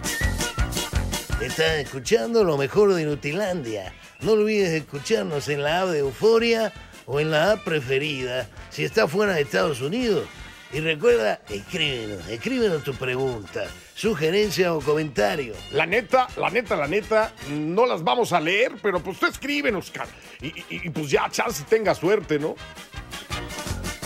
[1.43, 3.93] Estás escuchando lo mejor de Nutilandia.
[4.21, 6.73] No olvides escucharnos en la app de Euforia
[7.07, 10.27] o en la app preferida si estás fuera de Estados Unidos.
[10.73, 15.55] Y recuerda, escríbenos, escríbenos tu pregunta, sugerencia o comentario.
[15.73, 19.91] La neta, la neta, la neta, no las vamos a leer, pero pues tú escríbenos,
[19.91, 20.09] cara.
[20.41, 22.55] Y, y- y, pues ya, chance tenga suerte, ¿no?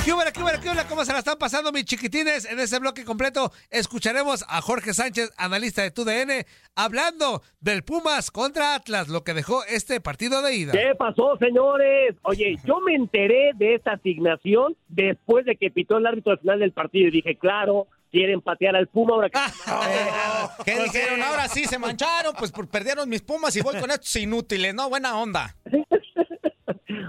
[0.06, 0.70] ¿Qué hubo, qué qué?
[0.88, 2.44] ¿Cómo se la están pasando mis chiquitines?
[2.44, 8.76] En ese bloque completo escucharemos a Jorge Sánchez, analista de TUDN, hablando del Pumas contra
[8.76, 10.70] Atlas, lo que dejó este partido de ida.
[10.74, 12.14] ¿Qué pasó, señores?
[12.22, 16.60] Oye, yo me enteré de esta asignación después de que pitó el árbitro al final
[16.60, 19.40] del partido y dije, claro, quieren patear al Puma ahora que...
[20.64, 21.20] ¿Qué dijeron?
[21.20, 24.88] Ahora sí se mancharon, pues perdieron mis pumas y voy con estos inútiles, ¿no?
[24.88, 25.56] Buena onda.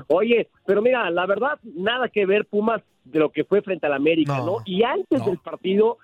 [0.07, 3.93] Oye, pero mira, la verdad, nada que ver Pumas de lo que fue frente al
[3.93, 4.57] América, ¿no?
[4.65, 5.97] Y antes del partido,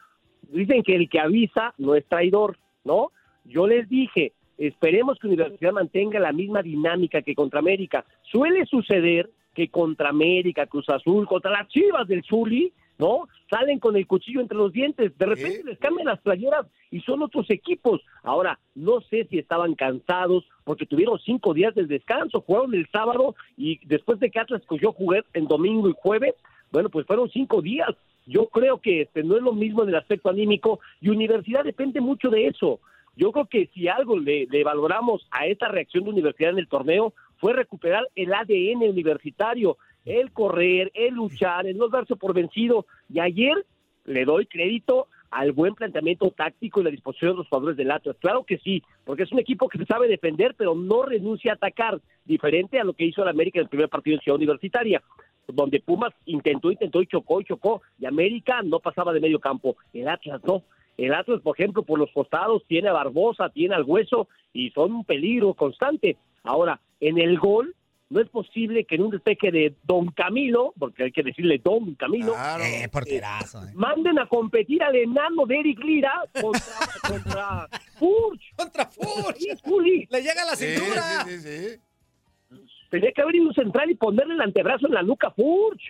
[0.50, 3.12] dicen que el que avisa no es traidor, ¿no?
[3.46, 8.06] Yo les dije, esperemos que Universidad mantenga la misma dinámica que contra América.
[8.22, 13.28] Suele suceder que contra América, Cruz Azul, contra las Chivas del Zuli, ¿no?
[13.50, 17.22] Salen con el cuchillo entre los dientes, de repente les cambian las playeras y son
[17.22, 18.02] otros equipos.
[18.24, 23.36] Ahora, no sé si estaban cansados porque tuvieron cinco días de descanso, jugaron el sábado
[23.58, 26.36] y después de que Atlas cogió jugar en domingo y jueves,
[26.72, 27.90] bueno, pues fueron cinco días.
[28.26, 32.00] Yo creo que este no es lo mismo en el aspecto anímico y universidad depende
[32.00, 32.80] mucho de eso.
[33.16, 36.68] Yo creo que si algo le, le valoramos a esta reacción de universidad en el
[36.68, 42.86] torneo fue recuperar el ADN universitario, el correr, el luchar, el no darse por vencido.
[43.10, 43.66] Y ayer
[44.06, 48.16] le doy crédito al buen planteamiento táctico y la disposición de los jugadores del Atlas.
[48.20, 51.56] Claro que sí, porque es un equipo que se sabe defender, pero no renuncia a
[51.56, 55.02] atacar, diferente a lo que hizo el América en el primer partido en Ciudad Universitaria,
[55.48, 59.76] donde Pumas intentó, intentó y chocó y chocó, y América no pasaba de medio campo.
[59.92, 60.64] El Atlas no.
[60.98, 64.94] El Atlas, por ejemplo, por los costados tiene a Barbosa, tiene al Hueso y son
[64.94, 66.18] un peligro constante.
[66.44, 67.74] Ahora, en el gol,
[68.14, 71.96] no es posible que en un despeje de Don Camilo, porque hay que decirle Don
[71.96, 73.64] Camilo, Eh, porterazo.
[73.66, 73.72] eh.
[73.74, 76.62] manden a competir al enano de Eric Lira contra,
[77.08, 78.42] contra Furch.
[78.56, 79.38] Contra Furch.
[79.38, 80.08] Sí, Juli.
[80.12, 81.26] Le llega a la cintura.
[81.26, 82.58] sí, sí, sí.
[82.92, 85.82] Tenía que haber ido un central y ponerle el antebrazo en la nuca a Furch.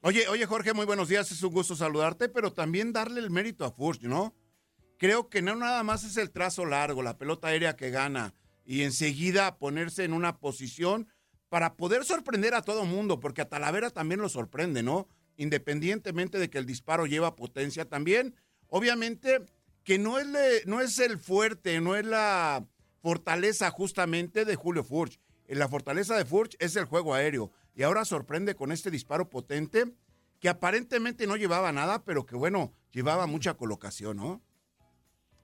[0.00, 1.30] Oye, oye, Jorge, muy buenos días.
[1.30, 4.34] Es un gusto saludarte, pero también darle el mérito a Furch, ¿no?
[4.98, 8.32] Creo que no nada más es el trazo largo, la pelota aérea que gana
[8.64, 11.06] y enseguida ponerse en una posición
[11.48, 15.06] para poder sorprender a todo mundo, porque a Talavera también lo sorprende, ¿no?
[15.36, 18.34] Independientemente de que el disparo lleva potencia también.
[18.68, 19.40] Obviamente
[19.84, 22.64] que no es, le- no es el fuerte, no es la
[23.00, 25.20] fortaleza justamente de Julio Furch.
[25.46, 27.52] La fortaleza de Furch es el juego aéreo.
[27.76, 29.84] Y ahora sorprende con este disparo potente
[30.40, 34.42] que aparentemente no llevaba nada, pero que bueno, llevaba mucha colocación, ¿no?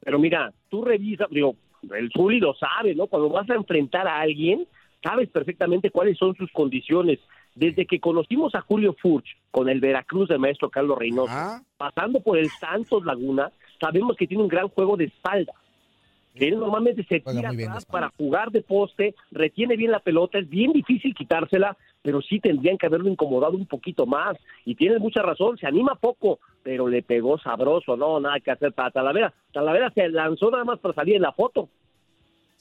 [0.01, 1.55] Pero mira, tú revisas, digo,
[1.95, 3.07] el Zuli lo sabe, ¿no?
[3.07, 4.67] Cuando vas a enfrentar a alguien,
[5.03, 7.19] sabes perfectamente cuáles son sus condiciones.
[7.55, 12.39] Desde que conocimos a Julio Furch con el Veracruz del maestro Carlos Reynoso, pasando por
[12.39, 15.53] el Santos Laguna, sabemos que tiene un gran juego de espalda.
[16.35, 20.49] Que él normalmente se tira atrás para jugar de poste, retiene bien la pelota, es
[20.49, 24.39] bien difícil quitársela, pero sí tendrían que haberlo incomodado un poquito más.
[24.65, 28.73] Y tienes mucha razón, se anima poco, pero le pegó sabroso, no, nada que hacer
[28.73, 29.35] para Talavera.
[29.53, 31.69] Talavera se lanzó nada más para salir en la foto.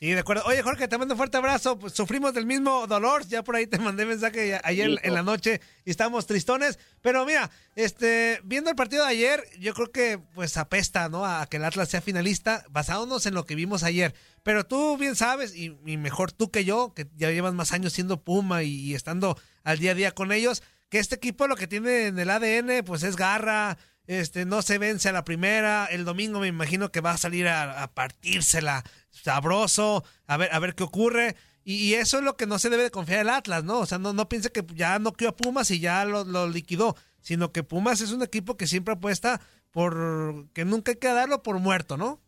[0.01, 0.41] Sí, de acuerdo.
[0.47, 1.77] Oye, Jorge, te mando un fuerte abrazo.
[1.77, 3.23] Pues, sufrimos del mismo dolor.
[3.27, 5.07] Ya por ahí te mandé mensaje ayer Listo.
[5.07, 6.79] en la noche y estábamos tristones.
[7.01, 11.23] Pero mira, este, viendo el partido de ayer, yo creo que pues apesta, ¿no?
[11.23, 14.15] A que el Atlas sea finalista, basándonos en lo que vimos ayer.
[14.41, 17.93] Pero tú bien sabes, y, y mejor tú que yo, que ya llevas más años
[17.93, 21.55] siendo Puma y, y estando al día a día con ellos, que este equipo lo
[21.55, 25.85] que tiene en el ADN, pues es garra, este, no se vence a la primera.
[25.85, 30.59] El domingo me imagino que va a salir a, a partírsela sabroso, a ver, a
[30.59, 31.35] ver qué ocurre.
[31.63, 33.79] Y, eso es lo que no se debe de confiar el Atlas, ¿no?
[33.79, 36.47] O sea, no, no piense que ya no quedó a Pumas y ya lo, lo
[36.47, 39.39] liquidó, sino que Pumas es un equipo que siempre apuesta
[39.71, 42.19] por que nunca hay darlo por muerto, ¿no?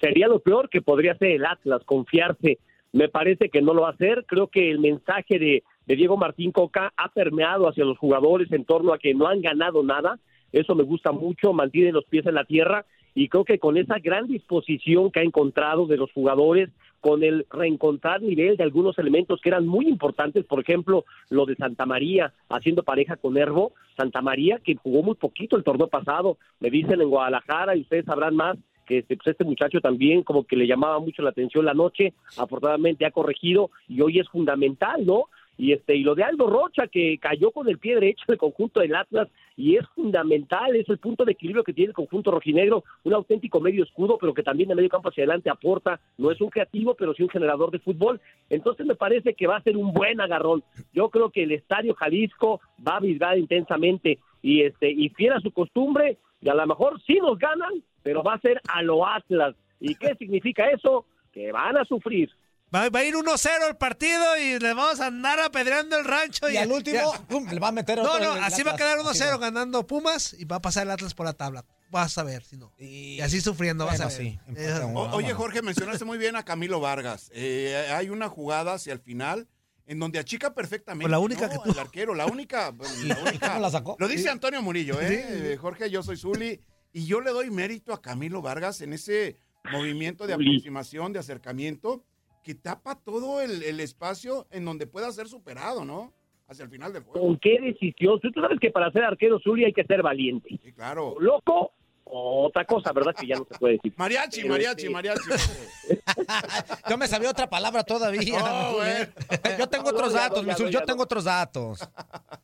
[0.00, 2.58] sería lo peor que podría hacer el Atlas, confiarse.
[2.92, 4.24] Me parece que no lo va a hacer.
[4.26, 8.64] Creo que el mensaje de, de Diego Martín Coca ha permeado hacia los jugadores en
[8.64, 10.18] torno a que no han ganado nada.
[10.56, 13.98] Eso me gusta mucho, mantiene los pies en la tierra y creo que con esa
[13.98, 19.38] gran disposición que ha encontrado de los jugadores, con el reencontrar nivel de algunos elementos
[19.42, 24.22] que eran muy importantes, por ejemplo, lo de Santa María haciendo pareja con Herbo, Santa
[24.22, 28.34] María que jugó muy poquito el torneo pasado, me dicen en Guadalajara y ustedes sabrán
[28.34, 31.74] más, que este, pues este muchacho también como que le llamaba mucho la atención la
[31.74, 35.24] noche, afortunadamente ha corregido y hoy es fundamental, ¿no?
[35.58, 38.80] Y este y lo de Aldo Rocha que cayó con el pie derecho del conjunto
[38.80, 42.84] del Atlas y es fundamental, es el punto de equilibrio que tiene el conjunto rojinegro,
[43.04, 46.40] un auténtico medio escudo, pero que también de medio campo hacia adelante aporta, no es
[46.40, 48.20] un creativo, pero sí un generador de fútbol.
[48.50, 50.62] Entonces me parece que va a ser un buen agarrón.
[50.92, 55.40] Yo creo que el Estadio Jalisco va a vibrar intensamente y este y fiel a
[55.40, 59.06] su costumbre, y a lo mejor sí nos ganan, pero va a ser a lo
[59.06, 59.56] Atlas.
[59.80, 61.06] ¿Y qué significa eso?
[61.32, 62.30] Que van a sufrir.
[62.76, 66.48] Va, va a ir 1-0 el partido y le vamos a andar apedreando el rancho.
[66.50, 68.98] Y al último, pum, le va a meter No, otro no, así va a quedar
[68.98, 69.36] Así 1-0 va.
[69.38, 71.64] ganando Pumas y va a pasar el Atlas por la tabla.
[71.90, 72.72] Vas a ver, si no.
[72.78, 74.16] Y así sufriendo, vas a ver.
[74.16, 74.80] Sí, Eh.
[74.94, 77.30] O- oye, Jorge, mencionaste muy bien a Camilo Vargas.
[77.32, 79.48] Eh, hay una jugada hacia el final
[79.86, 81.04] en donde achica perfectamente.
[81.04, 81.52] Pues la única ¿no?
[81.52, 81.72] que tuvo.
[81.72, 82.74] El arquero, la única.
[83.04, 83.96] la única- ¿Cómo la sacó?
[84.00, 84.28] Lo dice Sí.
[84.28, 85.08] Antonio Murillo, ¿eh?
[85.08, 85.14] Sí.
[85.52, 86.60] Eh, Jorge, yo soy Zuli.
[86.92, 89.36] Y yo le doy mérito a Camilo Vargas en ese
[89.70, 92.04] movimiento de aproximación, de acercamiento,
[92.46, 96.12] que tapa todo el, el espacio en donde pueda ser superado, ¿no?
[96.46, 97.26] Hacia el final del juego.
[97.26, 98.20] ¿Con qué decisión?
[98.20, 100.48] Tú sabes que para ser arquero Zuli hay que ser valiente.
[100.62, 101.16] Sí, claro.
[101.18, 101.72] Loco,
[102.04, 103.16] otra cosa, ¿verdad?
[103.18, 103.92] Que ya no se puede decir.
[103.98, 105.22] Mariachi, Pero, mariachi, este, mariachi.
[106.88, 108.38] Yo me sabía otra palabra todavía.
[108.38, 109.58] No, güey.
[109.58, 111.80] Yo tengo otros No, datos, Misul, yo tengo otros datos.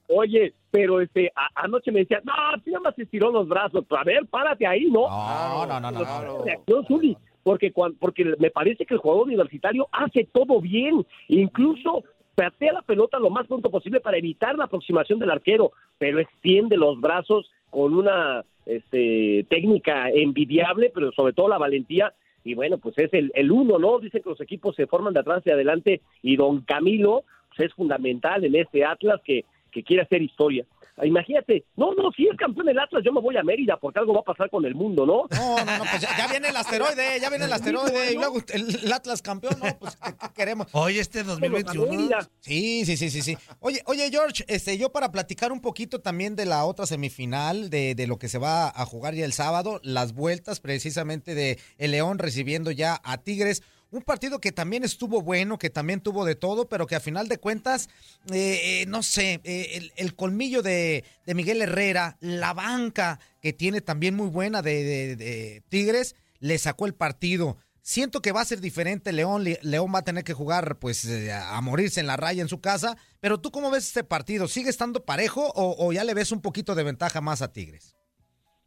[0.08, 2.32] Oye, pero este, a- anoche me decía, no,
[2.64, 3.84] tú nada más estiró los brazos.
[3.90, 5.08] A ver, párate ahí, ¿no?
[5.08, 6.44] No, no, no, no.
[6.44, 12.72] Reacción, Zuli, porque, porque me parece que el jugador universitario hace todo bien, incluso patea
[12.72, 17.00] la pelota lo más pronto posible para evitar la aproximación del arquero, pero extiende los
[17.00, 22.12] brazos con una este, técnica envidiable, pero sobre todo la valentía.
[22.44, 23.98] Y bueno, pues es el, el uno, ¿no?
[23.98, 27.24] Dicen que los equipos se forman de atrás hacia adelante y don Camilo
[27.54, 30.64] pues es fundamental en este Atlas que, que quiere hacer historia.
[30.96, 33.98] Ah, Imagínate, no, no, si es campeón el Atlas, yo me voy a Mérida porque
[33.98, 35.26] algo va a pasar con el mundo, ¿no?
[35.30, 38.38] No, no, no, pues ya, ya viene el asteroide, ya viene el asteroide y luego
[38.52, 39.78] el, el Atlas campeón, ¿no?
[39.78, 40.66] Pues ¿qué, qué queremos?
[40.72, 41.90] Oye, este 2021.
[41.90, 42.28] Mérida.
[42.40, 43.38] Sí, sí, sí, sí, sí.
[43.60, 47.94] Oye, oye, George, este, yo para platicar un poquito también de la otra semifinal, de,
[47.94, 51.92] de lo que se va a jugar ya el sábado, las vueltas precisamente de el
[51.92, 53.62] León recibiendo ya a Tigres.
[53.92, 57.28] Un partido que también estuvo bueno, que también tuvo de todo, pero que a final
[57.28, 57.90] de cuentas,
[58.32, 63.82] eh, eh, no sé, eh, el, colmillo de, de Miguel Herrera, la banca que tiene
[63.82, 67.58] también muy buena de, de- de Tigres, le sacó el partido.
[67.82, 69.44] Siento que va a ser diferente León.
[69.44, 72.48] Le- León va a tener que jugar pues eh, a morirse en la raya en
[72.48, 72.96] su casa.
[73.20, 74.48] Pero tú cómo ves este partido?
[74.48, 77.94] ¿Sigue estando parejo o, o ya le ves un poquito de ventaja más a Tigres?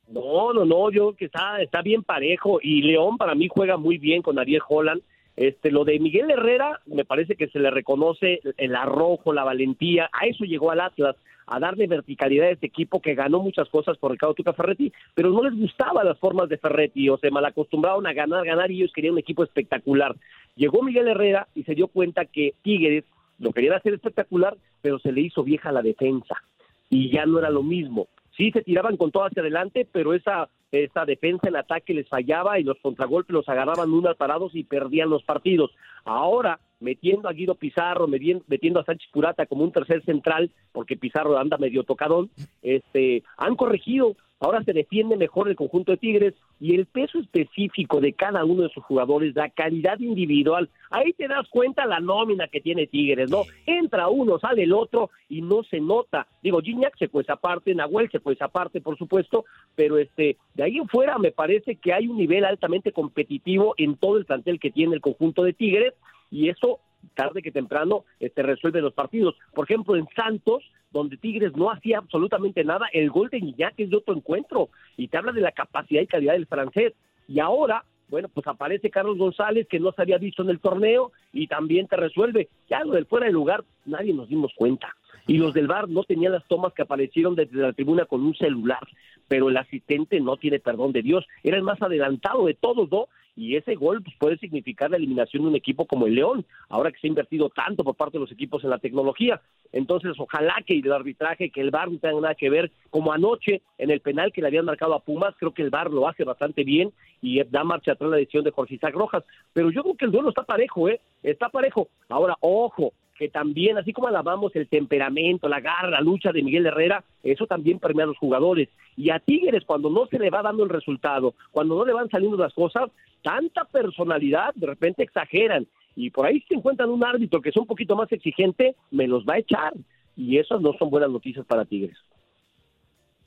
[0.08, 3.98] No, no, no, yo que está, está bien parejo y León para mí juega muy
[3.98, 5.02] bien con Ariel Holland.
[5.36, 10.10] Este, lo de Miguel Herrera me parece que se le reconoce el arrojo, la valentía,
[10.13, 11.15] a eso llegó al Atlas,
[11.48, 15.30] a darle verticalidad a este equipo que ganó muchas cosas por Ricardo Tuca Ferretti, pero
[15.30, 18.93] no les gustaban las formas de Ferretti, o se malacostumbraron a ganar, ganar y ellos
[18.93, 20.15] querían un equipo espectacular.
[20.56, 23.04] Llegó Miguel Herrera y se dio cuenta que Tigres
[23.38, 26.41] lo querían hacer espectacular, pero se le hizo vieja la defensa
[26.89, 28.08] y ya no era lo mismo.
[28.38, 30.50] Sí, se tiraban con todo hacia adelante, pero esa,
[30.84, 35.10] esa defensa en ataque les fallaba y los contragolpes los agarraban unos parados y perdían
[35.10, 35.72] los partidos.
[36.04, 41.38] Ahora, metiendo a Guido Pizarro, metiendo a Sánchez Purata como un tercer central, porque Pizarro
[41.38, 42.30] anda medio tocadón,
[42.62, 44.16] este, han corregido.
[44.45, 48.62] Ahora se defiende mejor el conjunto de Tigres y el peso específico de cada uno
[48.62, 50.69] de sus jugadores, la calidad individual.
[50.91, 53.41] Ahí te das cuenta la nómina que tiene Tigres, ¿no?
[53.65, 56.27] Entra uno, sale el otro y no se nota.
[56.43, 60.77] Digo, Gignac se cuesta aparte, Nahuel se cuesta aparte, por supuesto, pero este, de ahí
[60.77, 64.69] en fuera me parece que hay un nivel altamente competitivo en todo el plantel que
[64.69, 65.95] tiene el conjunto de Tigres
[66.29, 66.81] y eso
[67.13, 69.36] tarde que temprano este, resuelve los partidos.
[69.54, 73.89] Por ejemplo, en Santos, donde Tigres no hacía absolutamente nada, el gol de Guiñac es
[73.89, 76.94] de otro encuentro y te habla de la capacidad y calidad del francés.
[77.28, 81.12] Y ahora, bueno, pues aparece Carlos González que no se había visto en el torneo
[81.34, 82.50] y también te resuelve.
[82.70, 84.96] Ya lo del fuera de lugar, nadie nos dimos cuenta.
[85.28, 88.36] Y los del VAR no tenían las tomas que aparecieron desde la tribuna con un
[88.36, 88.88] celular,
[89.28, 91.26] pero el asistente no tiene perdón de Dios.
[91.44, 93.08] Era el más adelantado de todos, ¿no?
[93.36, 96.91] Y ese gol pues, puede significar la eliminación de un equipo como el León, ahora
[96.91, 99.41] que se ha invertido tanto por parte de los equipos en la tecnología.
[99.71, 103.62] Entonces, ojalá que el arbitraje, que el VAR no tenga nada que ver, como anoche
[103.78, 106.24] en el penal que le habían marcado a Pumas, creo que el VAR lo hace
[106.24, 109.24] bastante bien y da marcha atrás la decisión de Jorge Isaac Rojas.
[109.54, 111.02] Pero yo creo que el duelo está parejo, ¿eh?
[111.21, 111.89] Está parejo.
[112.08, 116.65] Ahora, ojo, que también, así como alabamos el temperamento, la garra, la lucha de Miguel
[116.65, 118.69] Herrera, eso también permea a los jugadores.
[118.98, 122.10] Y a Tigres, cuando no se le va dando el resultado, cuando no le van
[122.10, 122.91] saliendo las cosas,
[123.26, 125.68] tanta personalidad, de repente exageran.
[125.96, 129.26] Y por ahí se encuentran un árbitro que es un poquito más exigente, me los
[129.26, 129.74] va a echar.
[130.16, 131.98] Y esas no son buenas noticias para Tigres.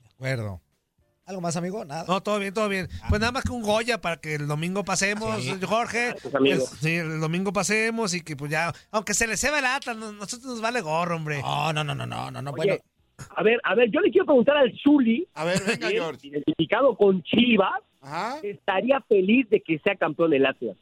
[0.03, 0.61] De acuerdo.
[1.25, 1.85] ¿Algo más, amigo?
[1.85, 2.05] Nada.
[2.07, 2.87] No, todo bien, todo bien.
[3.07, 5.53] Pues nada más que un Goya para que el domingo pasemos, Sí.
[5.63, 6.09] Jorge.
[6.11, 6.57] Gracias, amigo.
[6.57, 9.95] Pues, sí, el domingo pasemos y que pues ya, aunque se le ceba el Atlas,
[9.97, 11.41] no- nosotros nos vale gorro, hombre.
[11.41, 12.51] No, no, no, no, no, no, no.
[12.53, 12.75] Bueno,
[13.35, 16.27] a ver, a ver, yo le quiero preguntar al Zuli, A ver, venga, George.
[16.29, 18.39] identificado con Chivas, Ajá.
[18.43, 20.77] estaría feliz de que sea campeón el Atlas.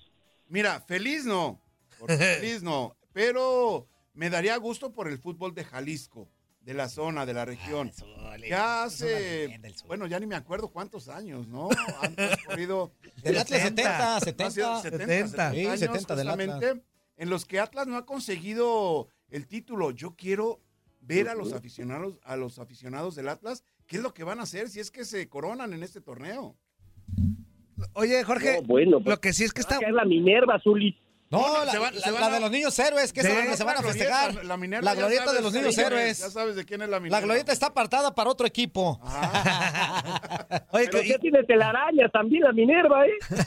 [0.47, 1.61] Mira, feliz no.
[2.07, 2.95] Feliz no.
[3.11, 6.29] Pero me daría gusto por el fútbol de Jalisco,
[6.61, 7.91] de la zona, de la región.
[8.47, 11.69] Ya hace, bueno, ya ni me acuerdo cuántos años, ¿no?
[12.01, 12.91] Han transcurrido
[13.23, 14.51] del Atlas 70, ha 70.
[14.51, 16.47] sido 70, 70 Sí, años, 70 del Atlas.
[16.47, 16.83] justamente,
[17.17, 19.89] en los que Atlas no ha conseguido el título.
[19.91, 20.61] Yo quiero
[21.01, 24.43] ver a los aficionados, a los aficionados del Atlas, qué es lo que van a
[24.43, 26.55] hacer si es que se coronan en este torneo.
[27.93, 29.77] Oye, Jorge, No, bueno, pues, lo que sí es que está...
[29.77, 30.97] Es la Minerva, Zuli.
[31.29, 33.29] No, la, se van- la- se van la a- de los niños héroes, que la
[33.57, 34.45] se van a la festejar.
[34.45, 36.19] la Minerva, La glorieta de los niños sí, héroes.
[36.19, 37.19] Ya sabes de quién es la La Minerva.
[37.25, 38.99] glorieta está apartada para otro equipo.
[40.71, 43.11] Oye, Pero que- ya tiene telaraña también la Minerva, ¿eh?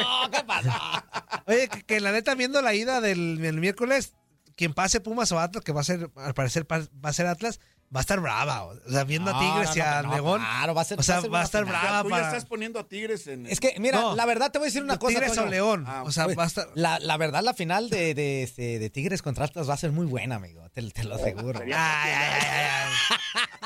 [0.00, 1.04] No, ¿qué pasa?
[1.46, 4.14] Oye, que, que la neta, viendo la ida del, del miércoles,
[4.56, 7.26] quien pase Pumas o Atlas, que va a ser, al parecer pa- va a ser
[7.26, 7.60] Atlas,
[7.94, 8.64] va a estar brava.
[8.64, 10.40] O sea, viendo a No, Tigres y a no, León.
[10.40, 11.80] claro, va a ser- o sea, va a ser va a una estar final.
[11.82, 12.26] Brava tú ya para...
[12.28, 13.46] estás poniendo a Tigres en...
[13.46, 14.14] Es que, mira, No.
[14.16, 15.14] la verdad te voy a decir una cosa.
[15.20, 15.46] Tigres o.
[15.46, 15.84] León.
[15.86, 16.66] Ah, o sea, va a estar...
[16.74, 19.92] La, la verdad, la final de, de, este, de Tigres contra Atlas va a ser
[19.92, 20.68] muy buena, amigo.
[20.70, 21.60] Te, te lo aseguro.
[21.62, 23.16] Ay, ay, ay, ay, ay.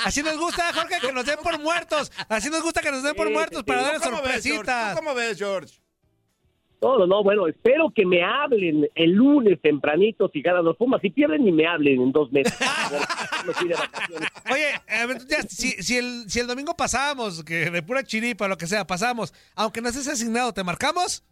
[0.05, 2.13] Así nos gusta, Jorge, que nos den por muertos.
[2.29, 3.87] Así nos gusta que nos den por Sí, muertos sí, para sí.
[3.87, 4.53] darle ¿Cómo ves, George?
[4.53, 4.91] sorpresitas.
[4.93, 5.75] ¿Tú ¿Cómo ves, George?
[6.81, 11.01] No, no, no, bueno, espero que me hablen el lunes tempranito si ganan los Pumas.
[11.01, 12.57] Si pierden, ni me hablen en dos meses.
[14.53, 18.47] Oye, a ver, ya, si, si, el, si el domingo pasábamos, que de pura chiripa,
[18.47, 21.25] lo que sea, pasamos, aunque no estés asignado, ¿te marcamos?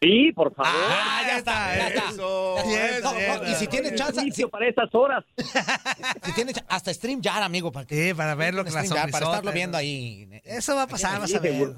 [0.00, 0.70] Sí, por favor.
[0.72, 2.10] Ah, ya está, ya está.
[2.10, 3.14] Eso, Bien, eso.
[3.16, 3.42] bien.
[3.42, 5.24] No, y si tienes chance, si, para estas horas.
[6.22, 9.10] si tienes hasta stream ya, amigo, para que Sí, para verlo con la stream Yard,
[9.10, 10.28] para estarlo viendo ahí.
[10.44, 11.74] Eso va a pasar, vas a ver.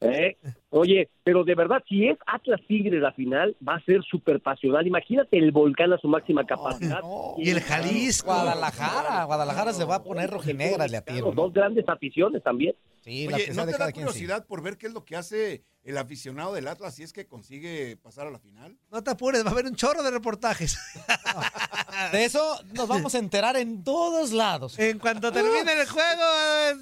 [0.00, 0.36] ¿Eh?
[0.70, 4.86] Oye, pero de verdad, si es Atlas Tigres la final, va a ser súper pasional.
[4.86, 7.00] Imagínate el volcán a su máxima capacidad.
[7.38, 8.26] Y el Jalisco.
[8.26, 11.32] Guadalajara, Guadalajara se va a poner rojinegra de a tiro.
[11.32, 12.74] Dos grandes aficiones también.
[13.02, 13.92] Sí, la Oye, ¿no te cada da sí.
[13.94, 17.26] curiosidad por ver qué es lo que hace el aficionado del Atlas si es que
[17.26, 18.76] consigue pasar a la final?
[18.90, 20.76] No te apures, va a haber un chorro de reportajes.
[22.12, 24.78] De eso nos vamos a enterar en todos lados.
[24.78, 26.22] En cuanto termine el juego.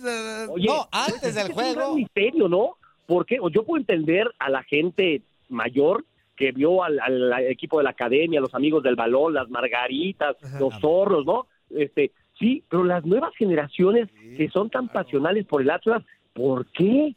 [0.09, 1.95] eh, Oye, No, antes del es un gran juego.
[1.95, 2.77] misterio, ¿no?
[3.07, 6.05] Porque o yo puedo entender a la gente mayor
[6.37, 10.59] que vio al, al equipo de la academia, los amigos del balón, las margaritas, Ajá.
[10.59, 11.47] los zorros, ¿no?
[11.71, 15.05] Este, sí, pero las nuevas generaciones Sí, que son tan claro.
[15.05, 16.03] pasionales por el Atlas,
[16.33, 17.15] ¿por qué?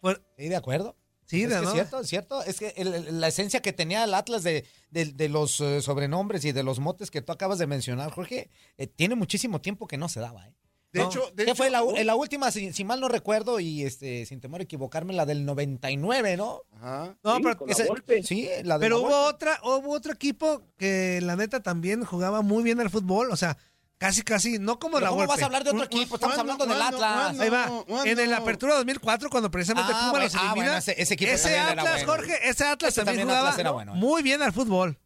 [0.00, 0.96] Bueno, Sí, de acuerdo.
[1.26, 1.62] sí, es, que ¿no?
[1.62, 2.42] es cierto, es cierto.
[2.44, 5.82] Es que el- el- la esencia que tenía el Atlas de, de- de los eh,
[5.82, 8.48] sobrenombres y de los motes que tú acabas de mencionar, Jorge,
[8.78, 10.46] eh, tiene muchísimo tiempo que no se daba.
[10.46, 10.52] ¿eh?
[10.92, 11.06] De No.
[11.08, 14.24] hecho, de ¿Qué hecho, fue la, la última, si, si mal no recuerdo, y este
[14.24, 16.62] sin temor a equivocarme, la del 99, ¿no?
[16.76, 17.14] Ajá.
[17.22, 17.74] No, Sí, pero, con la
[18.22, 19.28] sí, la de pero la hubo Volpe.
[19.36, 23.30] otra, hubo otro equipo que la neta también jugaba muy bien al fútbol.
[23.30, 23.58] O sea,
[23.98, 25.34] casi, casi, no como la ¿Cómo Volpe.
[25.34, 26.14] vas a hablar de otro equipo?
[26.14, 27.22] Estamos ¿Cuándo, hablando del Atlas.
[27.36, 27.42] cuándo?
[27.42, 28.04] Ahí va.
[28.10, 28.32] En el.
[28.32, 30.54] Apertura 2004, cuando precisamente Ah, Puma bueno, los ah, elimina.
[30.64, 32.12] bueno, ese- ese equipo ese también era Atlas, bueno.
[32.22, 33.96] Jorge, ese Atlas Ese también, también jugaba Atlas bueno, ¿eh?
[33.98, 34.98] muy bien al fútbol.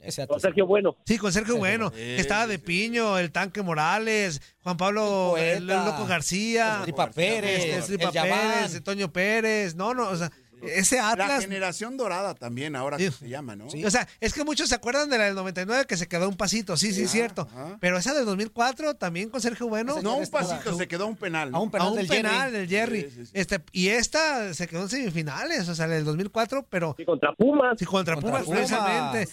[0.00, 0.40] Ese Con.
[0.40, 0.96] Sergio Bueno.
[1.06, 2.58] Sí, con Sergio Bueno, Sí, que estaba de.
[2.58, 8.10] Piño, el Tanque Morales, Juan Pablo, El Loco García, el Tripa Pérez, el el Tripa
[8.10, 8.30] Yaván.
[8.54, 10.30] Pérez, el Toño Pérez, no, no, o sea,
[10.62, 13.16] ese La Atlas, generación dorada también, ahora que Sí.
[13.20, 13.66] se llama, ¿no?
[13.66, 16.36] o sea, es que muchos se acuerdan de la del 99 que se quedó un
[16.36, 17.76] pasito, sí, sí, es cierto, ajá.
[17.80, 21.50] pero esa del 2004 también con Sergio Bueno, No, un pasito, se quedó un penal.
[21.50, 21.58] ¿no?
[21.58, 22.52] A un penal a un del penal Jerry.
[22.58, 23.30] del Jerry, Sí, sí, sí.
[23.34, 27.32] este, y esta se quedó en semifinales, o sea, la del 2004, pero Sí, contra
[27.34, 27.78] Pumas.
[27.78, 28.58] sí, contra, Contra Pumas, Pumas.
[28.58, 29.28] precisamente.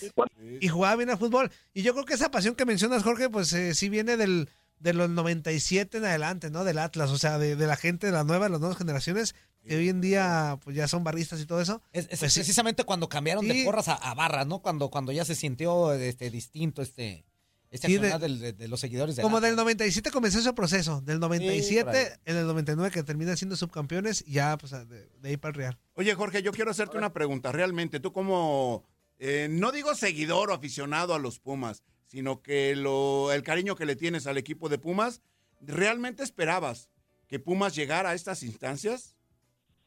[0.60, 1.52] y jugaba bien al fútbol.
[1.74, 4.50] Y yo creo que esa pasión que mencionas, Jorge, pues eh, sí viene del,
[4.82, 6.64] de los 97 en adelante, ¿no?
[6.64, 9.36] Del Atlas, o sea, de, de la gente de la nueva, las nuevas generaciones,
[9.68, 11.82] que hoy en día pues ya son barristas y todo eso.
[11.92, 12.40] Es, es Pues sí.
[12.40, 13.60] precisamente cuando cambiaron Sí.
[13.60, 14.60] de porras a, a barras, ¿no?
[14.62, 17.26] Cuando, cuando ya se sintió este, distinto este,
[17.70, 21.20] este Sí, de- de, de los seguidores de Como del 97 comenzó ese proceso, del
[21.20, 21.40] por ahí.
[21.40, 24.86] 97 en el 99 que terminan siendo subcampeones, y ya pues de,
[25.20, 25.80] de ahí para el Real.
[25.94, 27.52] Oye, Jorge, yo quiero hacerte una pregunta.
[27.52, 28.84] Realmente, tú como,
[29.20, 33.86] eh, no digo seguidor o aficionado a los Pumas, sino que lo, el cariño que
[33.86, 35.22] le tienes al equipo de Pumas,
[35.62, 36.90] ¿realmente esperabas
[37.30, 39.16] que Pumas llegara a estas instancias?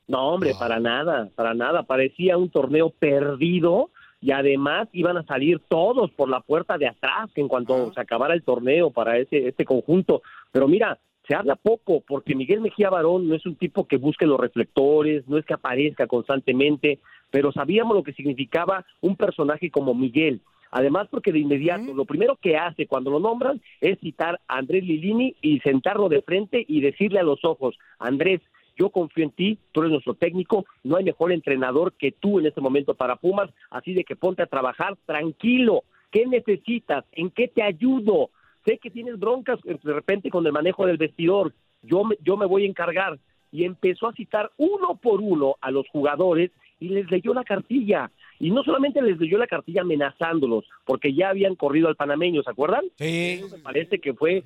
[0.09, 1.83] No, hombre, para nada, para nada.
[1.83, 3.91] Parecía un torneo perdido
[4.23, 7.91] y además iban a salir todos por la puerta de atrás en cuanto Ah.
[7.95, 10.23] se acabara el torneo para ese este conjunto.
[10.51, 10.99] Pero mira,
[11.29, 15.29] se habla poco porque Miguel Mejía Barón no es un tipo que busque los reflectores,
[15.29, 17.01] no es que aparezca constantemente,
[17.31, 20.41] pero sabíamos lo que significaba un personaje como Miguel.
[20.77, 24.83] Además, porque de inmediato lo primero que hace cuando lo nombran es citar a Andrés
[24.83, 28.41] Lilini y sentarlo de frente y decirle a los ojos, Andrés,
[28.77, 32.47] yo confío en ti, tú eres nuestro técnico, no hay mejor entrenador que tú en
[32.47, 35.85] este momento para Pumas, así de que ponte a trabajar tranquilo.
[36.11, 37.05] ¿Qué necesitas?
[37.13, 38.31] ¿En qué te ayudo?
[38.67, 42.37] Sé que tienes broncas eh, de repente con el manejo del vestidor, yo me, yo
[42.37, 43.21] me voy a encargar.
[43.53, 46.51] Y empezó a citar uno por uno a los jugadores
[46.81, 48.11] y les leyó la cartilla.
[48.39, 52.51] Y no solamente les leyó la cartilla amenazándolos, porque ya habían corrido al panameño, ¿se
[52.51, 52.85] acuerdan?
[52.97, 53.41] Sí.
[53.45, 54.43] Eso me parece que fue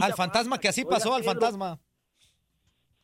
[0.00, 1.78] Al fantasma que así pasó, al fantasma.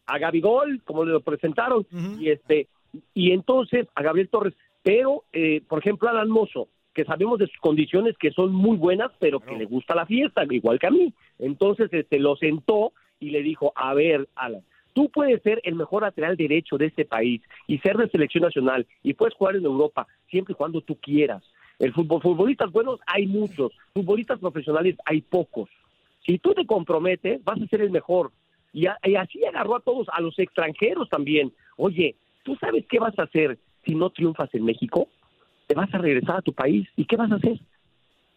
[0.07, 1.87] a Gabigol, como le lo presentaron,
[2.19, 2.69] y este
[3.15, 7.59] y entonces a Gabriel Torres Pero, eh, por ejemplo, Alan Mozo, que sabemos de sus
[7.59, 11.15] condiciones que son muy buenas, pero que le gusta la fiesta, igual que a mí.
[11.39, 14.63] Entonces, este, lo sentó y le dijo, a ver, Alan,
[14.93, 18.87] tú puedes ser el mejor lateral derecho de este país y ser de selección nacional
[19.03, 21.43] y puedes jugar en Europa siempre y cuando tú quieras.
[21.79, 25.69] El fútbol, futbolistas buenos hay muchos, futbolistas profesionales hay pocos.
[26.25, 28.31] Si tú te comprometes, vas a ser el mejor.
[28.73, 31.53] Y, y así agarró a todos, a los extranjeros también.
[31.77, 32.15] Oye,
[32.45, 35.09] ¿tú sabes qué vas a hacer si no triunfas en México?
[35.67, 36.89] Te vas a regresar a tu país.
[36.97, 37.59] ¿Y qué vas a hacer?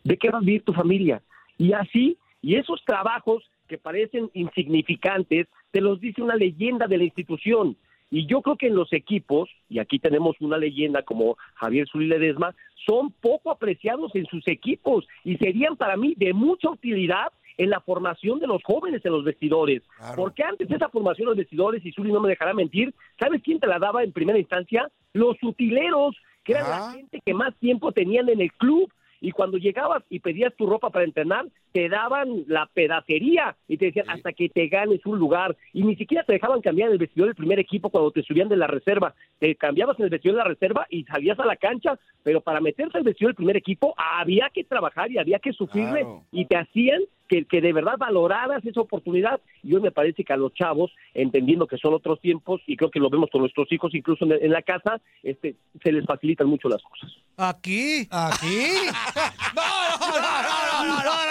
[0.04, 1.22] ¿De qué va a vivir tu familia?
[1.58, 7.04] Y así, y esos trabajos que parecen insignificantes, te los dice una leyenda de la
[7.04, 7.78] institución.
[8.12, 12.08] Y yo creo que en los equipos, y aquí tenemos una leyenda como Javier Zuli
[12.08, 12.56] Ledesma,
[12.86, 17.80] son poco apreciados en sus equipos y serían para mí de mucha utilidad en la
[17.80, 19.82] formación de los jóvenes en los vestidores.
[20.16, 23.60] Porque antes esa formación de los vestidores, y Zuli no me dejará mentir, ¿sabes quién
[23.60, 24.90] te la daba en primera instancia?
[25.14, 28.92] Los utileros, que eran la gente que más tiempo tenían en el club
[29.26, 33.86] y cuando llegabas y pedías tu ropa para entrenar, te daban la pedacería y te
[33.86, 37.30] decían hasta que te ganes un lugar y ni siquiera te dejaban cambiar el vestidor
[37.30, 39.16] del primer equipo cuando te subían de la reserva.
[39.40, 42.62] Te cambiabas en el vestidor de la reserva y salías a la cancha, pero para
[42.62, 46.58] meterse al vestidor del primer equipo había que trabajar y había que sufrirle y te
[46.58, 49.40] hacían que, que de verdad valoraras esa oportunidad.
[49.64, 52.92] Y hoy me parece que a los chavos, entendiendo que son otros tiempos, y creo
[52.92, 56.48] que lo vemos con nuestros hijos, incluso en, en la casa, este, se les facilitan
[56.48, 57.12] mucho las cosas.
[57.38, 58.68] Aquí, aquí.
[59.56, 61.26] no, no, no, no, no, no, no,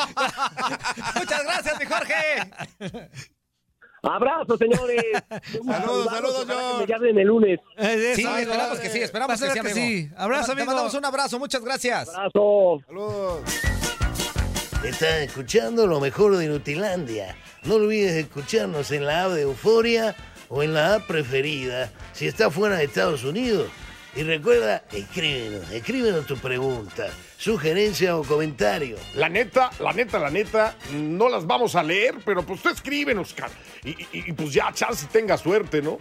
[1.20, 3.30] Muchas gracias, mi Jorge.
[4.02, 5.02] Abrazos, señores.
[5.66, 7.60] saludos, saludos, Que me llamen el lunes.
[8.14, 9.74] Sí, esperamos que sí, esperamos que sí, amigo.
[9.74, 10.10] sí.
[10.16, 10.66] Abrazo, Te amigo.
[10.66, 12.08] mandamos un abrazo, muchas gracias.
[12.08, 12.80] Abrazo.
[12.86, 13.40] Saludos.
[14.84, 17.36] Estás escuchando lo mejor de Nutilandia.
[17.64, 20.16] No olvides escucharnos en la app de Euforia
[20.48, 23.68] o en la app preferida si estás fuera de Estados Unidos.
[24.16, 27.08] Y recuerda, escríbenos, escríbenos tu pregunta,
[27.40, 28.98] sugerencia o comentario.
[29.14, 33.32] La neta, la neta, la neta, no las vamos a leer, pero pues tú escríbenos,
[33.32, 33.52] cara.
[33.82, 35.98] Y, y- y, pues ya, chance tenga suerte, ¿no?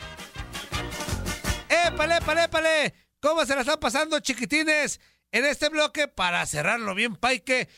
[1.87, 2.93] ¡Épale, épale, épale!
[3.21, 4.99] ¿Cómo se la están pasando, chiquitines?
[5.31, 7.69] En este bloque, para cerrarlo bien, Paike,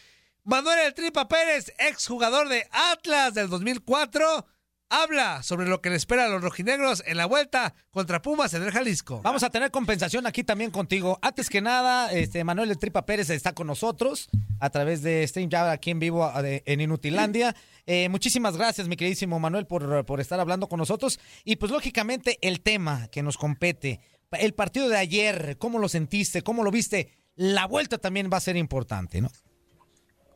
[0.44, 4.48] Manuel El Tripa Pérez, exjugador de Atlas del 2004,
[4.92, 8.62] habla sobre lo que le espera a los rojinegros en la vuelta contra Pumas en
[8.62, 9.22] el Jalisco.
[9.24, 11.18] Vamos a tener compensación aquí también contigo.
[11.22, 14.30] Antes que nada, este Manuel de Tripa Pérez está con nosotros
[14.60, 17.56] a través de Stream ya aquí en vivo en Inutilandia.
[17.88, 21.20] Eh, muchísimas gracias, mi queridísimo Manuel, por, por estar hablando con nosotros.
[21.46, 26.42] Y pues lógicamente el tema que nos compete, el partido de ayer, ¿cómo lo sentiste?
[26.42, 27.12] ¿Cómo lo viste?
[27.36, 29.32] La vuelta también va a ser importante, ¿no?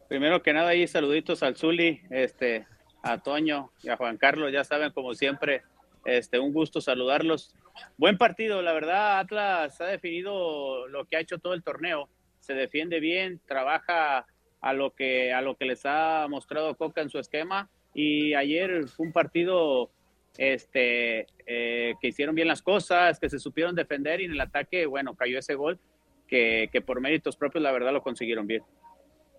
[0.07, 2.67] Primero que nada, ahí saluditos al Zuli, este,
[3.05, 5.61] a Toño y a Juan Carlos, ya saben, como siempre,
[6.05, 7.55] este, un gusto saludarlos.
[7.97, 12.55] Buen partido, la verdad, Atlas ha definido lo que ha hecho todo el torneo, se
[12.55, 14.25] defiende bien, trabaja
[14.59, 18.87] a lo que, a lo que les ha mostrado Coca en su esquema y ayer
[18.87, 19.91] fue un partido
[20.39, 24.87] este, eh, que hicieron bien las cosas, que se supieron defender y en el ataque,
[24.87, 25.79] bueno, cayó ese gol
[26.27, 28.63] que, que por méritos propios, la verdad, lo consiguieron bien.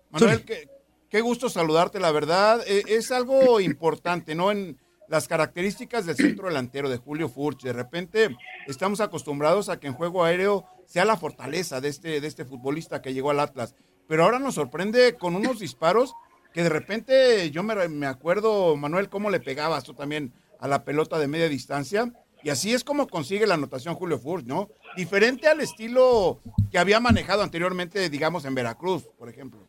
[0.09, 0.69] Manuel, qué,
[1.09, 2.61] qué gusto saludarte, la verdad.
[2.67, 4.51] eh, es algo importante, ¿no?
[4.51, 4.77] En
[5.07, 7.63] las características del centro delantero de Julio Furch.
[7.63, 8.35] De repente
[8.67, 13.01] estamos acostumbrados a que en juego aéreo sea la fortaleza de este, de este futbolista
[13.01, 13.75] que llegó al Atlas.
[14.07, 16.13] Pero ahora nos sorprende con unos disparos
[16.53, 20.83] que de repente yo me, me acuerdo, Manuel, cómo le pegabas tú también a la
[20.83, 22.11] pelota de media distancia.
[22.43, 24.69] Y así es como consigue la anotación Julio Furch, ¿no?
[24.95, 26.39] Diferente al estilo
[26.71, 29.59] que había manejado anteriormente, digamos, en Veracruz, por ejemplo.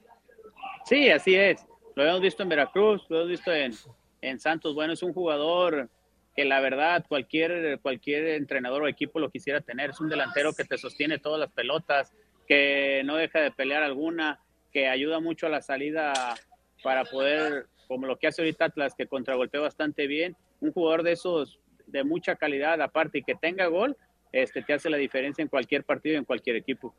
[0.88, 1.66] Sí, así es.
[1.96, 3.74] Lo hemos visto en Veracruz, lo hemos visto en,
[4.22, 4.74] en Santos.
[4.74, 5.90] Bueno, es un jugador
[6.34, 9.90] que la verdad cualquier, cualquier entrenador o equipo lo quisiera tener.
[9.90, 12.14] Es un delantero que te sostiene todas las pelotas,
[12.46, 14.40] que no deja de pelear alguna,
[14.72, 16.14] que ayuda mucho a la salida
[16.82, 20.36] para poder, como lo que hace ahorita Atlas, que contragolpea bastante bien.
[20.60, 23.94] Un jugador de esos de mucha calidad aparte y que tenga gol,
[24.32, 26.94] este te hace la diferencia en cualquier partido y en cualquier equipo.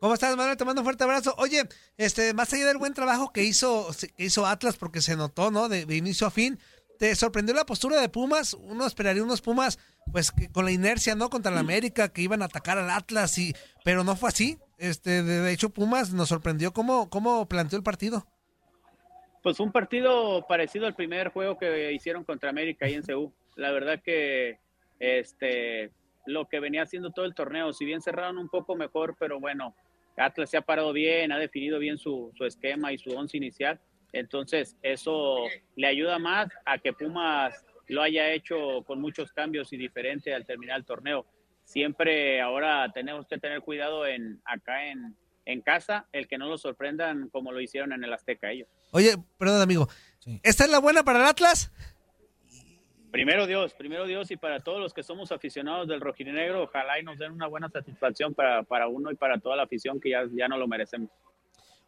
[0.00, 0.56] ¿Cómo estás, Manuel?
[0.56, 1.34] Te mando un fuerte abrazo.
[1.38, 1.62] Oye,
[1.96, 5.68] este, más allá del buen trabajo que hizo, que hizo Atlas, porque se notó, ¿no?
[5.68, 6.58] De, de inicio a fin,
[6.98, 8.54] ¿te sorprendió la postura de Pumas?
[8.54, 9.78] Uno esperaría unos Pumas,
[10.12, 11.30] pues, que con la inercia, ¿no?
[11.30, 14.58] Contra la América, que iban a atacar al Atlas, y, pero no fue así.
[14.78, 18.26] Este, de, hecho, Pumas nos sorprendió cómo, cómo planteó el partido.
[19.42, 23.32] Pues un partido parecido al primer juego que hicieron contra América ahí en Ceú.
[23.54, 24.58] La verdad que
[24.98, 25.92] este
[26.26, 29.74] lo que venía haciendo todo el torneo, si bien cerraron un poco mejor, pero bueno,
[30.16, 33.80] Atlas se ha parado bien, ha definido bien su, su esquema y su once inicial.
[34.12, 35.44] Entonces, eso
[35.74, 40.44] le ayuda más a que Pumas lo haya hecho con muchos cambios y diferente al
[40.44, 41.26] terminar el torneo.
[41.64, 46.58] siempre ahora tenemos que tener cuidado en acá en, en casa, el que no lo
[46.58, 48.68] sorprendan como lo hicieron en el Azteca ellos.
[48.92, 49.88] Oye, perdón, amigo.
[50.42, 51.72] ¿Esta es la buena para el Atlas?
[53.10, 57.02] Primero Dios, primero Dios y para todos los que somos aficionados del rojinegro, ojalá y
[57.02, 60.24] nos den una buena satisfacción para, para uno y para toda la afición que ya,
[60.36, 61.10] ya no lo merecemos.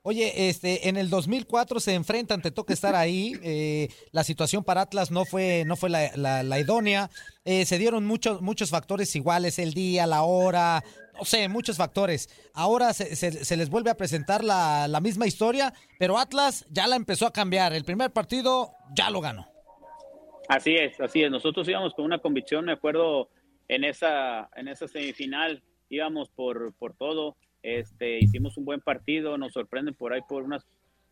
[0.03, 3.33] Oye, este, en el 2004 se enfrentan, te toca estar ahí.
[3.43, 7.11] eh, la situación para Atlas no fue, no fue la, la- idónea.
[7.45, 10.83] Eh, se dieron muchos, muchos factores iguales, el día, la hora,
[11.19, 12.31] no sé, muchos factores.
[12.55, 16.87] Ahora se, se- se les vuelve a presentar la, la misma historia, pero Atlas ya
[16.87, 17.75] la empezó a cambiar.
[17.75, 19.47] El primer partido ya lo ganó.
[20.49, 21.31] Así es, así es.
[21.31, 23.29] Nosotros íbamos con una convicción, me acuerdo
[23.69, 27.37] en esa, en esa semifinal, íbamos por, por todo.
[27.63, 30.67] Este, hicimos un buen partido, nos sorprenden por ahí por unas,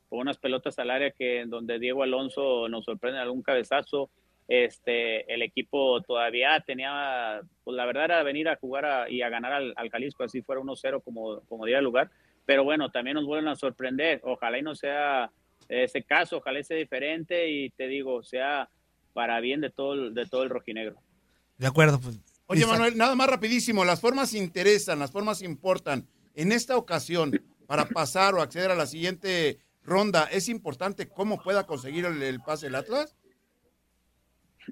[0.09, 4.11] por unas pelotas al área que en donde Diego Alonso nos sorprende en algún cabezazo.
[4.49, 9.28] Este, el equipo todavía tenía, pues la verdad era venir a jugar a- y a
[9.28, 12.11] ganar al, al Jalisco, así fuera 1-0 como, como diera el lugar.
[12.47, 14.20] Pero bueno, también nos vuelven a sorprender.
[14.22, 15.30] Ojalá y no sea
[15.68, 18.68] ese caso, ojalá sea diferente y te digo, sea
[19.17, 21.01] para bien de todo, el- de todo el rojinegro.
[21.57, 21.99] De acuerdo.
[21.99, 22.67] Pues, Oye.
[22.67, 26.07] Manuel, nada más rapidísimo, las formas interesan, las formas importan.
[26.35, 27.33] En esta ocasión,
[27.67, 32.41] para pasar o acceder a la siguiente ronda, ¿es importante cómo pueda conseguir el, el
[32.43, 33.17] pase el Atlas?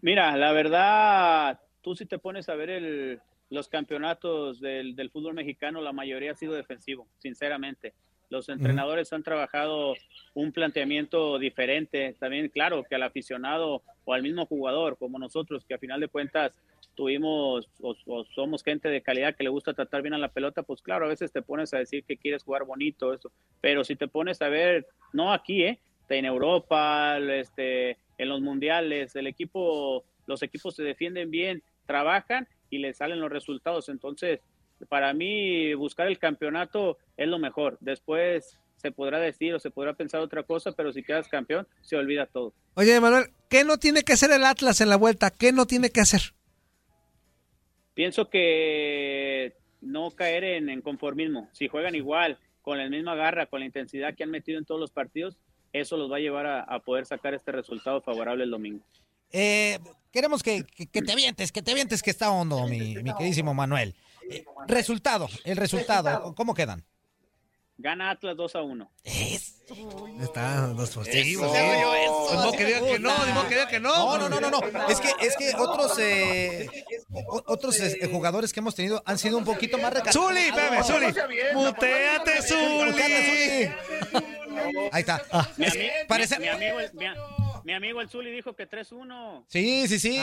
[0.03, 5.33] Mira, la verdad, tú si te pones a ver el, los campeonatos del, del fútbol
[5.33, 7.95] mexicano, la mayoría ha sido defensivo, sinceramente.
[8.35, 9.95] Los entrenadores han trabajado
[10.35, 12.17] un planteamiento diferente.
[12.19, 16.09] También, claro, que al aficionado o al mismo jugador, como nosotros, que a final de
[16.09, 16.53] cuentas
[16.95, 20.63] tuvimos o, o somos gente de calidad que le gusta tratar bien a la pelota,
[20.63, 23.31] pues claro, a veces te pones a decir que quieres jugar bonito, eso.
[23.61, 25.81] Pero si te pones a ver, no aquí, ¿eh?
[26.09, 32.79] En Europa, este, en los mundiales, el equipo, los equipos se defienden bien, trabajan y
[32.79, 33.89] les salen los resultados.
[33.89, 34.41] Entonces,
[34.85, 37.77] para mí, buscar el campeonato es lo mejor.
[37.81, 41.97] Después se podrá decir o se podrá pensar otra cosa, pero si quedas campeón, se
[41.97, 42.53] olvida todo.
[42.75, 45.31] Oye, Manuel, ¿qué no tiene que hacer el Atlas en la vuelta?
[45.31, 46.21] ¿Qué no tiene que hacer?
[47.95, 51.49] Pienso que no caer en, en conformismo.
[51.53, 54.81] Si juegan igual, con la misma garra, con la intensidad que han metido en todos
[54.81, 55.37] los partidos,
[55.73, 58.85] eso los va a llevar a, a poder sacar este resultado favorable el domingo.
[59.33, 59.79] Eh,
[60.13, 63.55] queremos que, que- que te avientes, que te avientes, que está hondo, mi, mi queridísimo
[63.55, 63.95] Manuel.
[64.31, 66.85] Eh, resultado, el resultado, ¿cómo quedan?
[67.77, 68.91] Gana Atlas 2 a 1.
[70.21, 71.51] Está dos positivos.
[71.57, 72.27] Eso.
[72.29, 74.17] Pues no quería que no, no quería que no.
[74.17, 74.89] No, no, no, no, no.
[74.89, 76.69] Es que, es que otros, eh,
[77.47, 80.15] otros eh, jugadores que hemos tenido han sido un poquito más recargados.
[80.29, 81.07] Zuli, espérame, Zuli.
[81.55, 83.71] Muteate, Zuli.
[84.93, 85.23] Ahí está.
[85.57, 87.07] Mi, ami- Parece- mi- mi amigo, mi,
[87.65, 89.45] mi amigo el Zuli dijo que 3-1.
[89.49, 90.19] Sí, sí, sí.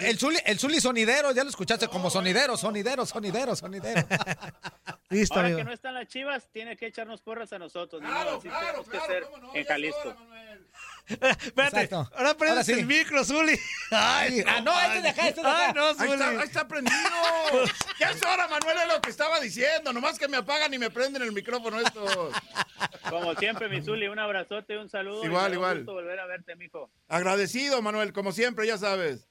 [0.00, 4.06] El Zuli, el Zuli sonidero, ya lo escuchaste como sonidero, sonidero, sonidero, sonidero.
[5.10, 5.58] Listo, Ahora amigo.
[5.58, 8.00] que no están las chivas, tiene que echarnos porras a nosotros.
[8.02, 9.24] ni modo, así tenemos que ser
[9.54, 10.16] en Jalisco.
[11.06, 12.10] Espérate, Exacto.
[12.16, 12.72] ahora prendes Ahora sí.
[12.72, 13.58] el micro, Zuli.
[13.90, 15.66] Ay, Ah, no, este de acá, este de acá.
[15.66, 16.12] Ay, no, Ahí Zuli.
[16.12, 16.94] está, ahí está prendido.
[18.00, 19.92] Ya es hora, Manuel, es lo que estaba diciendo.
[19.92, 22.32] Nomás que me apagan y me prenden el micrófono estos.
[23.08, 25.22] Como siempre, mi Zuli, un abrazote, un saludo.
[25.22, 25.76] y Igual, me da igual.
[25.78, 26.90] gusto volver a verte, mijo.
[27.08, 29.28] Agradecido, Manuel, como siempre, ya sabes.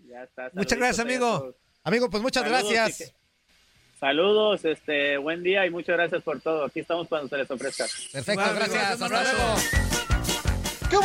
[0.00, 0.50] Ya está.
[0.54, 1.56] Muchas gracias, ahí amigo.
[1.84, 3.10] Amigo, pues muchas Saludos, gracias.
[3.12, 6.64] y Saludos, este, buen día y muchas gracias por todo.
[6.66, 7.84] Aquí estamos cuando se les ofrezca.
[8.12, 8.98] Perfecto, Igual, gracias.
[9.00, 9.95] luego.
[10.90, 10.96] ¿Qué?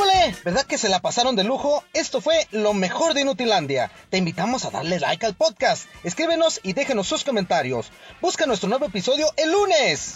[0.43, 1.83] ¿Verdad que se la pasaron de lujo?
[1.93, 3.91] Esto fue lo mejor de Inutilandia.
[4.09, 5.87] Te invitamos a darle like al podcast.
[6.03, 7.91] Escríbenos y déjenos sus comentarios.
[8.21, 10.15] Busca nuestro nuevo episodio el lunes.